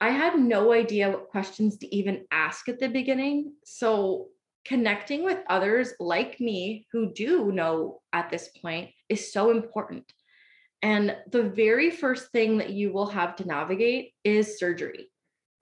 [0.00, 3.52] I had no idea what questions to even ask at the beginning.
[3.64, 4.28] So
[4.64, 10.04] connecting with others like me who do know at this point is so important.
[10.84, 15.10] And the very first thing that you will have to navigate is surgery.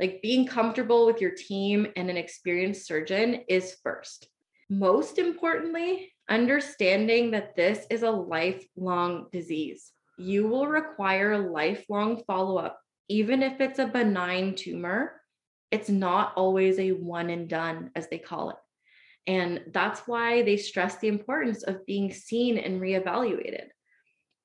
[0.01, 4.27] Like being comfortable with your team and an experienced surgeon is first.
[4.69, 9.93] Most importantly, understanding that this is a lifelong disease.
[10.19, 15.21] You will require lifelong follow up, even if it's a benign tumor.
[15.71, 18.57] It's not always a one and done, as they call it.
[19.29, 23.69] And that's why they stress the importance of being seen and reevaluated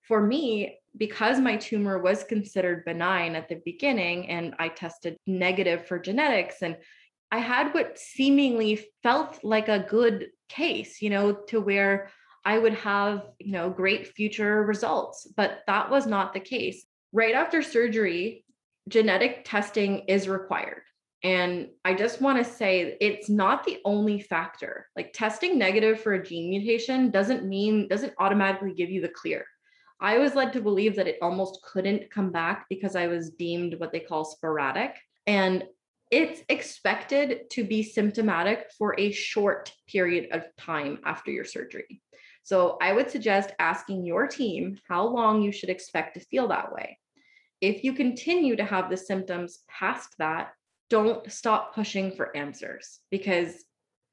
[0.07, 5.85] for me, because my tumor was considered benign at the beginning and I tested negative
[5.87, 6.77] for genetics and
[7.31, 12.09] I had what seemingly felt like a good case, you know, to where
[12.45, 16.85] I would have, you know, great future results, but that was not the case.
[17.11, 18.45] Right after surgery,
[18.87, 20.83] genetic testing is required.
[21.23, 24.87] And I just want to say it's not the only factor.
[24.95, 29.45] Like testing negative for a gene mutation doesn't mean, doesn't automatically give you the clear.
[29.99, 33.79] I was led to believe that it almost couldn't come back because I was deemed
[33.79, 34.95] what they call sporadic.
[35.25, 35.63] And
[36.11, 42.01] it's expected to be symptomatic for a short period of time after your surgery.
[42.43, 46.71] So I would suggest asking your team how long you should expect to feel that
[46.71, 46.97] way.
[47.59, 50.53] If you continue to have the symptoms past that,
[50.89, 53.65] don't stop pushing for answers because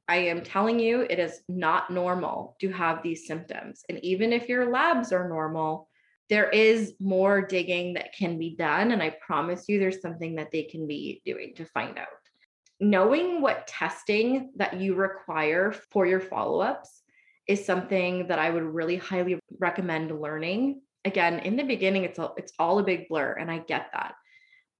[0.09, 3.84] I am telling you, it is not normal to have these symptoms.
[3.88, 5.88] And even if your labs are normal,
[6.28, 8.92] there is more digging that can be done.
[8.92, 12.09] And I promise you, there's something that they can be doing to find out.
[12.80, 17.02] Knowing what testing that you require for your follow ups
[17.46, 20.80] is something that I would really highly recommend learning.
[21.05, 24.14] Again, in the beginning, it's all, it's all a big blur, and I get that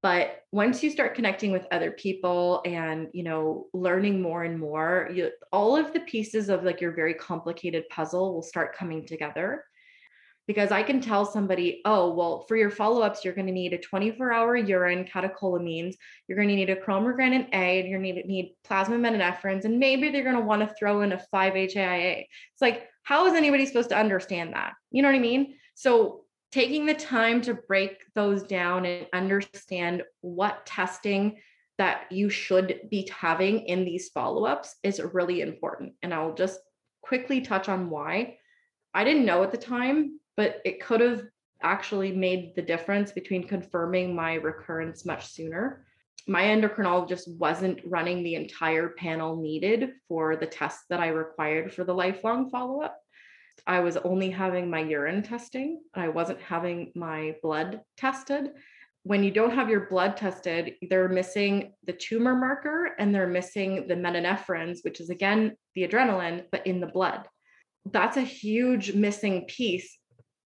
[0.05, 5.09] but once you start connecting with other people and you know learning more and more
[5.11, 9.65] you, all of the pieces of like your very complicated puzzle will start coming together.
[10.47, 13.79] Because i can tell somebody oh well for your follow-ups you're going to need a
[13.79, 15.95] 24 hour urine catecholamines
[16.29, 19.79] you're going to need a chromogranin a and you're going to need plasma metanephrines and
[19.79, 23.65] maybe they're going to want to throw in a 5-HIAA it's like how is anybody
[23.65, 24.75] supposed to understand that?
[24.91, 25.55] You know what i mean?
[25.75, 26.24] So
[26.55, 31.37] taking the time to break those down and understand what testing
[31.79, 35.95] that you should be having in these follow-ups is really important.
[36.01, 36.61] And i'll just
[37.03, 38.37] quickly touch on why.
[38.95, 41.25] I didn't know at the time but it could have
[41.63, 45.85] actually made the difference between confirming my recurrence much sooner.
[46.29, 51.85] My endocrinologist wasn't running the entire panel needed for the tests that i required for
[51.85, 53.04] the lifelong follow-up
[53.67, 55.81] I was only having my urine testing.
[55.95, 58.51] I wasn't having my blood tested.
[59.05, 63.87] When you don't have your blood tested, they're missing the tumor marker and they're missing
[63.87, 67.27] the metanephrines, which is again the adrenaline, but in the blood.
[67.91, 69.99] That's a huge missing piece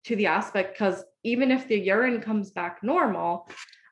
[0.05, 3.49] to the aspect because even if the urine comes back normal,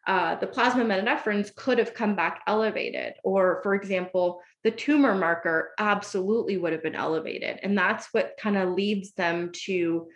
[0.07, 3.15] uh, the plasma metanephrines could have come back elevated.
[3.23, 7.59] Or, for example, the tumor marker absolutely would have been elevated.
[7.63, 10.09] And that's what kind of leads them to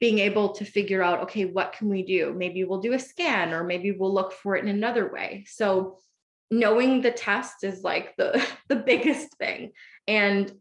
[0.00, 2.34] being able to figure out okay, what can we do?
[2.36, 5.44] Maybe we'll do a scan or maybe we'll look for it in another way.
[5.48, 5.98] So,
[6.50, 9.72] knowing the test is like the, the biggest thing.
[10.06, 10.52] And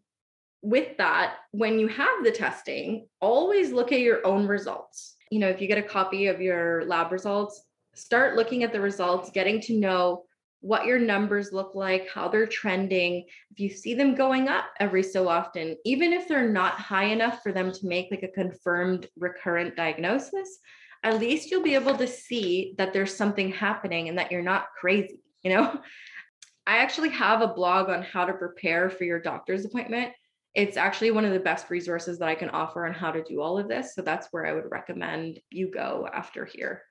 [0.64, 5.16] with that, when you have the testing, always look at your own results.
[5.30, 7.62] You know, if you get a copy of your lab results,
[7.94, 10.24] start looking at the results, getting to know
[10.66, 13.24] what your numbers look like, how they're trending.
[13.51, 17.43] If you see them going up every so often, even if they're not high enough
[17.43, 20.57] for them to make like a confirmed recurrent diagnosis,
[21.03, 24.70] at least you'll be able to see that there's something happening and that you're not
[24.80, 25.80] crazy, you know?
[26.68, 30.13] I actually have a blog on how to prepare for your doctor's appointment.
[30.55, 33.39] It's actually one of the best resources that I can offer on how to do
[33.39, 33.93] all of this.
[33.93, 36.82] So that's where I would recommend you go after here.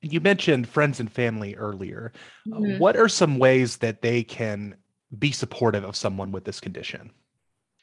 [0.00, 2.12] You mentioned friends and family earlier.
[2.50, 2.78] Uh, mm-hmm.
[2.78, 4.76] what are some ways that they can
[5.18, 7.10] be supportive of someone with this condition?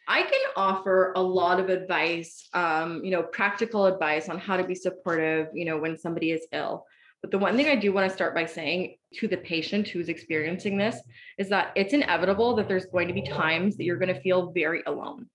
[0.08, 4.64] I can offer a lot of advice, um, you know, practical advice on how to
[4.64, 6.86] be supportive, you know, when somebody is ill.
[7.22, 10.10] But the one thing I do want to start by saying to the patient who's
[10.10, 11.02] experiencing this
[11.40, 14.52] is that it's inevitable that there's going to be times that you're going to feel
[14.52, 15.28] very alone.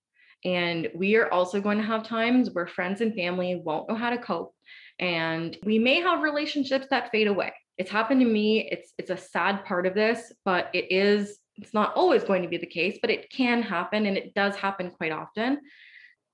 [0.45, 4.09] And we are also going to have times where friends and family won't know how
[4.09, 4.55] to cope.
[5.01, 7.53] And we may have relationships that fade away.
[7.77, 8.69] It's happened to me.
[8.71, 12.47] It's it's a sad part of this, but it is it's not always going to
[12.47, 15.59] be the case, but it can happen and it does happen quite often.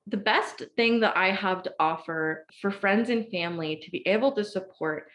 [0.07, 4.33] The best thing that I have to offer for friends and family to be able
[4.33, 5.09] to support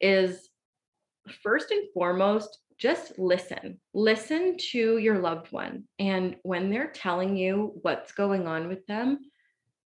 [0.00, 0.48] is
[1.42, 3.80] first and foremost, just listen.
[3.92, 5.84] Listen to your loved one.
[5.98, 9.18] And when they're telling you what's going on with them,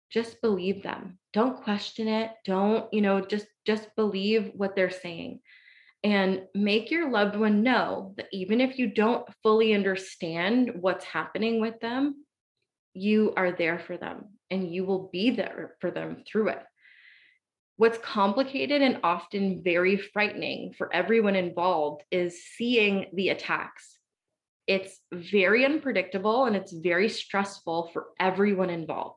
[0.10, 1.18] just believe them.
[1.36, 2.32] Don't question it.
[2.46, 5.42] Don't, you know, just just believe what they're saying.
[6.02, 11.60] And make your loved one know that even if you don't fully understand what's happening
[11.60, 12.24] with them,
[12.94, 16.64] you are there for them and you will be there for them through it.
[17.76, 23.98] What's complicated and often very frightening for everyone involved is seeing the attacks.
[24.68, 29.15] It's very unpredictable and it's very stressful for everyone involved.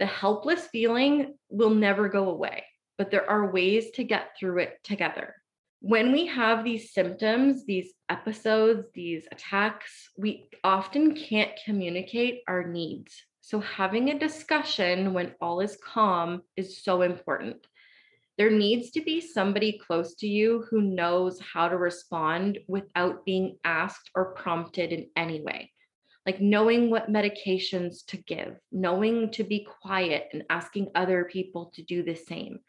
[0.00, 2.64] The helpless feeling will never go away,
[2.98, 5.36] but there are ways to get through it together.
[5.80, 13.22] When we have these symptoms, these episodes, these attacks, we often can't communicate our needs
[13.50, 17.66] so, having a discussion when all is calm is so important.
[18.38, 23.56] There needs to be somebody close to you who knows how to respond without being
[23.64, 25.72] asked or prompted in any way.
[26.30, 31.82] Like knowing what medications to give, knowing to be quiet and asking other people to
[31.82, 32.60] do the same.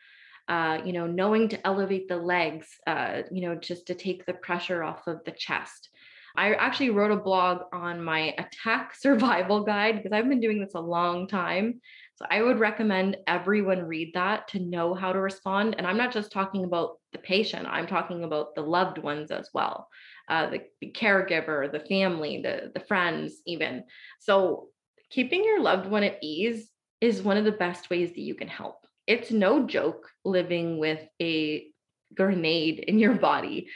[0.47, 4.34] Uh, you know, knowing to elevate the legs, uh, you know, just to take the
[4.34, 5.89] pressure off of the chest.
[6.36, 10.74] I actually wrote a blog on my attack survival guide because I've been doing this
[10.74, 11.82] a long time.
[12.16, 15.76] So I would recommend everyone read that to know how to respond.
[15.78, 19.49] And I'm not just talking about the patient, I'm talking about the loved ones as
[19.53, 19.88] well.
[20.28, 23.84] Uh, the, the caregiver, the family, the, the friends, even.
[24.20, 24.68] So,
[25.09, 26.70] keeping your loved one at ease
[27.01, 28.86] is one of the best ways that you can help.
[29.07, 31.68] It's no joke living with a
[32.16, 33.68] grenade in your body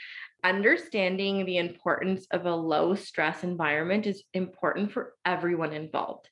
[0.46, 6.28] understanding the importance of a low stress environment is important for everyone involved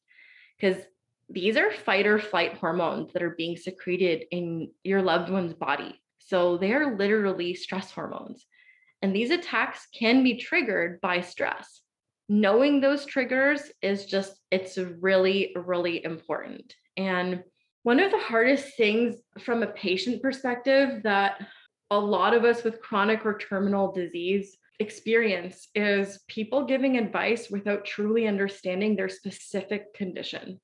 [0.56, 0.80] because
[1.28, 6.00] these are fight or flight hormones that are being secreted in your loved one's body.
[6.24, 8.46] So they are literally stress hormones.
[9.02, 11.82] And these attacks can be triggered by stress.
[12.28, 16.74] Knowing those triggers is just, it's really, really important.
[16.96, 17.42] And
[17.82, 21.46] one of the hardest things from a patient perspective that
[21.90, 27.84] a lot of us with chronic or terminal disease experience is people giving advice without
[27.84, 30.60] truly understanding their specific condition.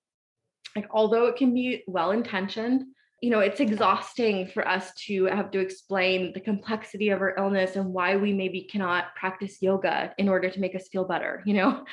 [0.74, 2.84] Like, although it can be well intentioned,
[3.21, 7.77] you know, it's exhausting for us to have to explain the complexity of our illness
[7.77, 11.55] and why we maybe cannot practice yoga in order to make us feel better, you
[11.55, 11.85] know?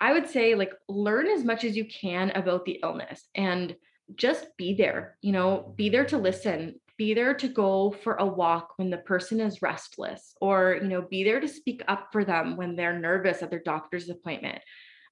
[0.00, 3.76] I would say, like, learn as much as you can about the illness and
[4.16, 8.26] just be there, you know, be there to listen, be there to go for a
[8.26, 12.24] walk when the person is restless or you know be there to speak up for
[12.24, 14.58] them when they're nervous at their doctor's appointment.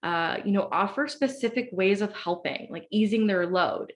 [0.02, 3.92] Uh, you know offer specific ways of helping like easing their load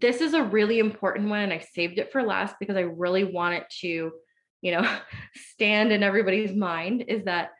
[0.00, 3.24] this is a really important one and i saved it for last because i really
[3.24, 4.12] want it to
[4.60, 4.98] you know
[5.34, 7.50] stand in everybody's mind is that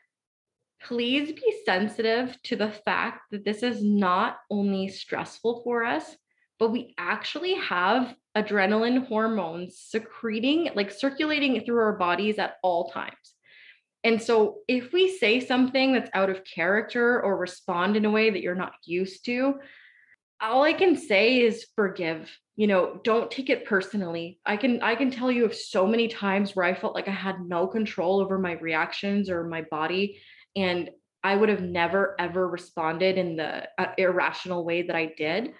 [0.83, 6.15] please be sensitive to the fact that this is not only stressful for us
[6.59, 13.33] but we actually have adrenaline hormones secreting, like circulating through our bodies at all times.
[14.03, 18.29] And so, if we say something that's out of character or respond in a way
[18.29, 19.55] that you're not used to,
[20.41, 22.29] all I can say is forgive.
[22.55, 24.39] You know, don't take it personally.
[24.45, 27.11] I can I can tell you of so many times where I felt like I
[27.11, 30.21] had no control over my reactions or my body
[30.55, 30.89] and
[31.23, 35.53] I would have never ever responded in the uh, irrational way that I did.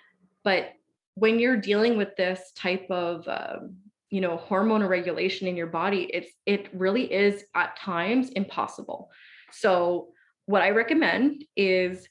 [0.43, 0.73] But
[1.15, 3.77] when you're dealing with this type of um,
[4.09, 9.09] you know hormonal regulation in your body it's it really is at times impossible
[9.51, 10.09] so
[10.45, 12.07] what i recommend is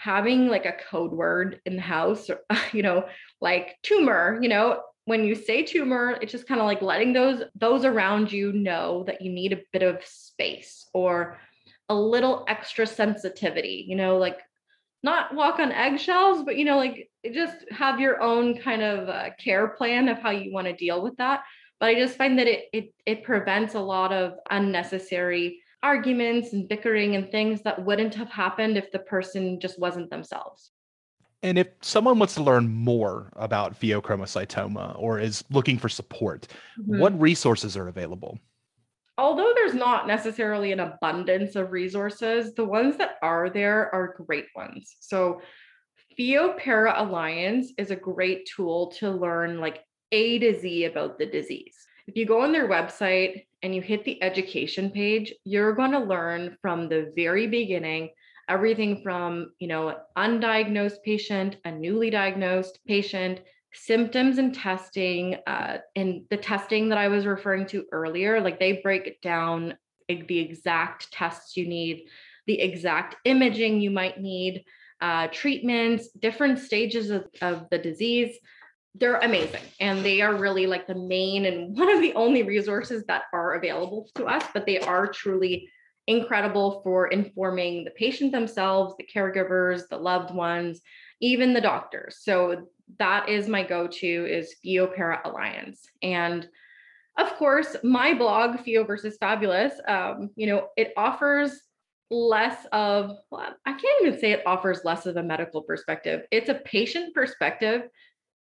[0.00, 2.40] having like a code word in the house or,
[2.72, 3.06] you know
[3.40, 7.42] like tumor you know when you say tumor it's just kind of like letting those
[7.54, 11.38] those around you know that you need a bit of space or
[11.88, 14.40] a little extra sensitivity you know like
[15.02, 19.30] not walk on eggshells, but you know, like just have your own kind of uh,
[19.42, 21.42] care plan of how you want to deal with that.
[21.78, 26.68] But I just find that it it it prevents a lot of unnecessary arguments and
[26.68, 30.72] bickering and things that wouldn't have happened if the person just wasn't themselves.
[31.42, 36.98] And if someone wants to learn more about pheochromocytoma or is looking for support, mm-hmm.
[36.98, 38.38] what resources are available?
[39.16, 44.46] Although there's not necessarily an abundance of resources, the ones that are there are great
[44.54, 44.96] ones.
[45.00, 45.40] So,
[46.18, 51.76] PheoPara Alliance is a great tool to learn like A to Z about the disease.
[52.06, 55.98] If you go on their website and you hit the education page, you're going to
[55.98, 58.10] learn from the very beginning
[58.50, 63.40] everything from, you know, undiagnosed patient, a newly diagnosed patient,
[63.72, 68.80] symptoms and testing, uh, and the testing that I was referring to earlier, like they
[68.82, 69.74] break down
[70.08, 72.06] the exact tests you need,
[72.48, 74.64] the exact imaging you might need,
[75.00, 78.36] uh, treatments, different stages of, of the disease.
[78.94, 79.62] They're amazing.
[79.78, 83.54] And they are really like the main and one of the only resources that are
[83.54, 85.70] available to us, but they are truly
[86.06, 90.80] incredible for informing the patient themselves, the caregivers, the loved ones,
[91.20, 92.18] even the doctors.
[92.22, 92.66] So
[92.98, 95.86] that is my go-to is PheoPara Alliance.
[96.02, 96.48] And
[97.18, 101.60] of course, my blog, Pheo versus Fabulous, um, you know, it offers
[102.10, 106.22] less of, well, I can't even say it offers less of a medical perspective.
[106.30, 107.82] It's a patient perspective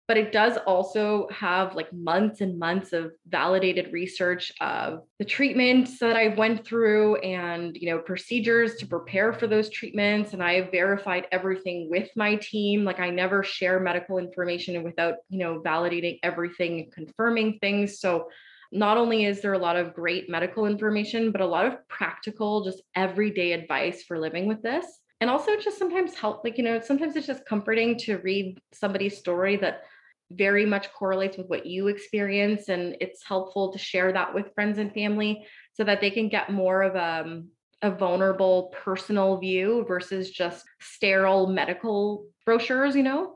[0.10, 5.99] but it does also have like months and months of validated research of the treatments
[5.99, 10.53] that I went through and you know procedures to prepare for those treatments and I
[10.53, 12.86] have verified everything with my team.
[12.86, 17.99] Like I never share medical information without you know validating everything and confirming things.
[17.99, 18.30] So
[18.72, 22.64] not only is there a lot of great medical information but a lot of practical
[22.64, 24.88] just everyday advice for living with this.
[25.22, 29.16] And also just sometimes help like you know sometimes it's just comforting to read somebody's
[29.16, 29.84] story that
[30.32, 34.78] very much correlates with what you experience and it's helpful to share that with friends
[34.78, 37.48] and family so that they can get more of a, um,
[37.82, 43.36] a vulnerable personal view versus just sterile medical brochures you know?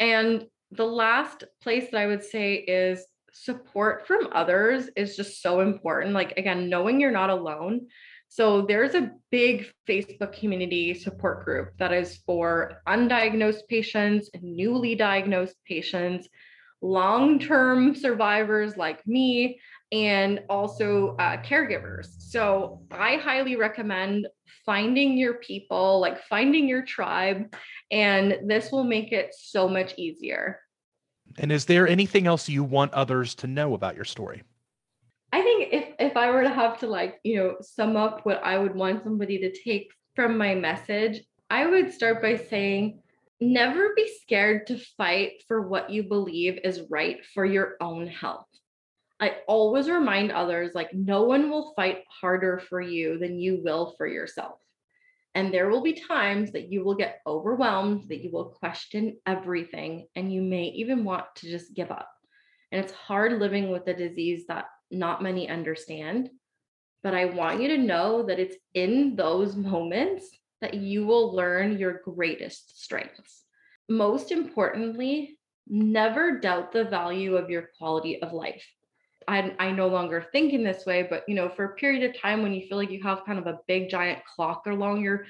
[0.00, 5.60] And the last place that i would say is support from others is just so
[5.60, 6.14] important.
[6.14, 7.88] Like again knowing you're not alone
[8.28, 15.56] so there's a big Facebook community support group that is for undiagnosed patients, newly diagnosed
[15.66, 16.28] patients,
[16.82, 19.60] long term survivors like me,
[19.92, 22.08] and also uh, caregivers.
[22.18, 24.26] So I highly recommend
[24.66, 27.54] finding your people, like finding your tribe,
[27.90, 30.60] and this will make it so much easier.
[31.38, 34.42] And is there anything else you want others to know about your story?
[35.34, 38.40] I think if if I were to have to like, you know, sum up what
[38.44, 43.02] I would want somebody to take from my message, I would start by saying
[43.40, 48.46] never be scared to fight for what you believe is right for your own health.
[49.18, 53.96] I always remind others like no one will fight harder for you than you will
[53.98, 54.60] for yourself.
[55.34, 60.06] And there will be times that you will get overwhelmed, that you will question everything,
[60.14, 62.08] and you may even want to just give up.
[62.70, 66.30] And it's hard living with a disease that not many understand.
[67.02, 70.26] But I want you to know that it's in those moments
[70.60, 73.44] that you will learn your greatest strengths.
[73.88, 75.38] Most importantly,
[75.68, 78.64] never doubt the value of your quality of life.
[79.26, 82.20] I, I no longer think in this way, but you know, for a period of
[82.20, 85.26] time when you feel like you have kind of a big giant clock along your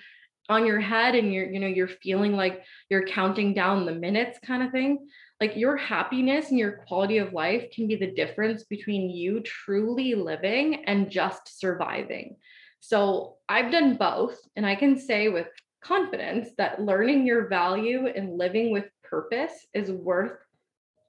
[0.49, 4.39] on your head and you're, you know, you're feeling like you're counting down the minutes
[4.45, 5.07] kind of thing
[5.41, 10.14] like your happiness and your quality of life can be the difference between you truly
[10.14, 12.37] living and just surviving.
[12.80, 15.49] So I've done both, and I can say with
[15.82, 20.39] confidence that learning your value and living with purpose is worth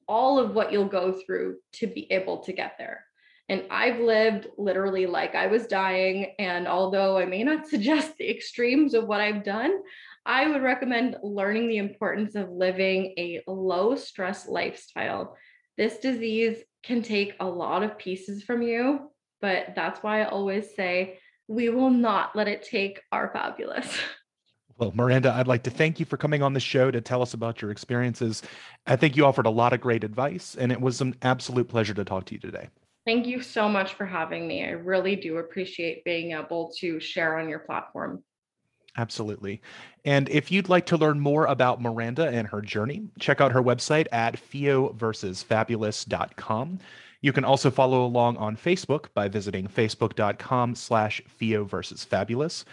[0.07, 3.05] all of what you'll go through to be able to get there.
[3.47, 6.33] And I've lived literally like I was dying.
[6.39, 9.81] And although I may not suggest the extremes of what I've done,
[10.25, 15.37] I would recommend learning the importance of living a low stress lifestyle.
[15.77, 19.11] This disease can take a lot of pieces from you,
[19.41, 23.97] but that's why I always say we will not let it take our fabulous.
[24.77, 27.33] Well, Miranda, I'd like to thank you for coming on the show to tell us
[27.33, 28.43] about your experiences.
[28.85, 31.93] I think you offered a lot of great advice, and it was an absolute pleasure
[31.93, 32.67] to talk to you today.
[33.05, 34.65] Thank you so much for having me.
[34.65, 38.21] I really do appreciate being able to share on your platform.
[38.97, 39.61] Absolutely.
[40.05, 43.61] And if you'd like to learn more about Miranda and her journey, check out her
[43.61, 46.79] website at pheoversusfabulous.com.
[47.21, 52.63] You can also follow along on Facebook by visiting facebook.com slash pheoversusfabulous.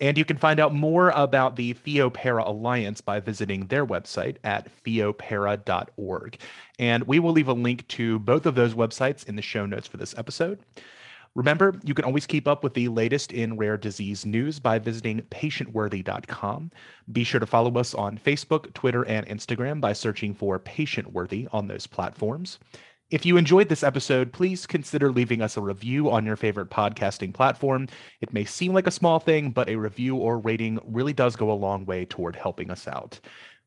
[0.00, 4.68] And you can find out more about the PheoPara Alliance by visiting their website at
[4.84, 6.38] pheopara.org.
[6.78, 9.86] And we will leave a link to both of those websites in the show notes
[9.86, 10.58] for this episode.
[11.34, 15.22] Remember, you can always keep up with the latest in rare disease news by visiting
[15.30, 16.70] patientworthy.com.
[17.10, 21.68] Be sure to follow us on Facebook, Twitter, and Instagram by searching for Patientworthy on
[21.68, 22.58] those platforms.
[23.12, 27.34] If you enjoyed this episode, please consider leaving us a review on your favorite podcasting
[27.34, 27.88] platform.
[28.22, 31.50] It may seem like a small thing, but a review or rating really does go
[31.50, 33.20] a long way toward helping us out.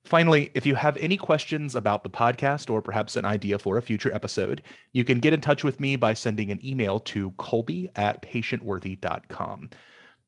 [0.05, 3.81] Finally, if you have any questions about the podcast or perhaps an idea for a
[3.81, 4.61] future episode,
[4.93, 9.69] you can get in touch with me by sending an email to colby at patientworthy.com.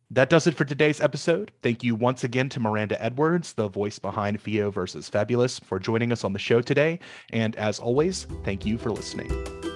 [0.09, 1.51] That does it for today's episode.
[1.61, 6.11] Thank you once again to Miranda Edwards, the voice behind Pheo versus Fabulous, for joining
[6.11, 6.99] us on the show today.
[7.31, 9.66] And as always, thank you for listening.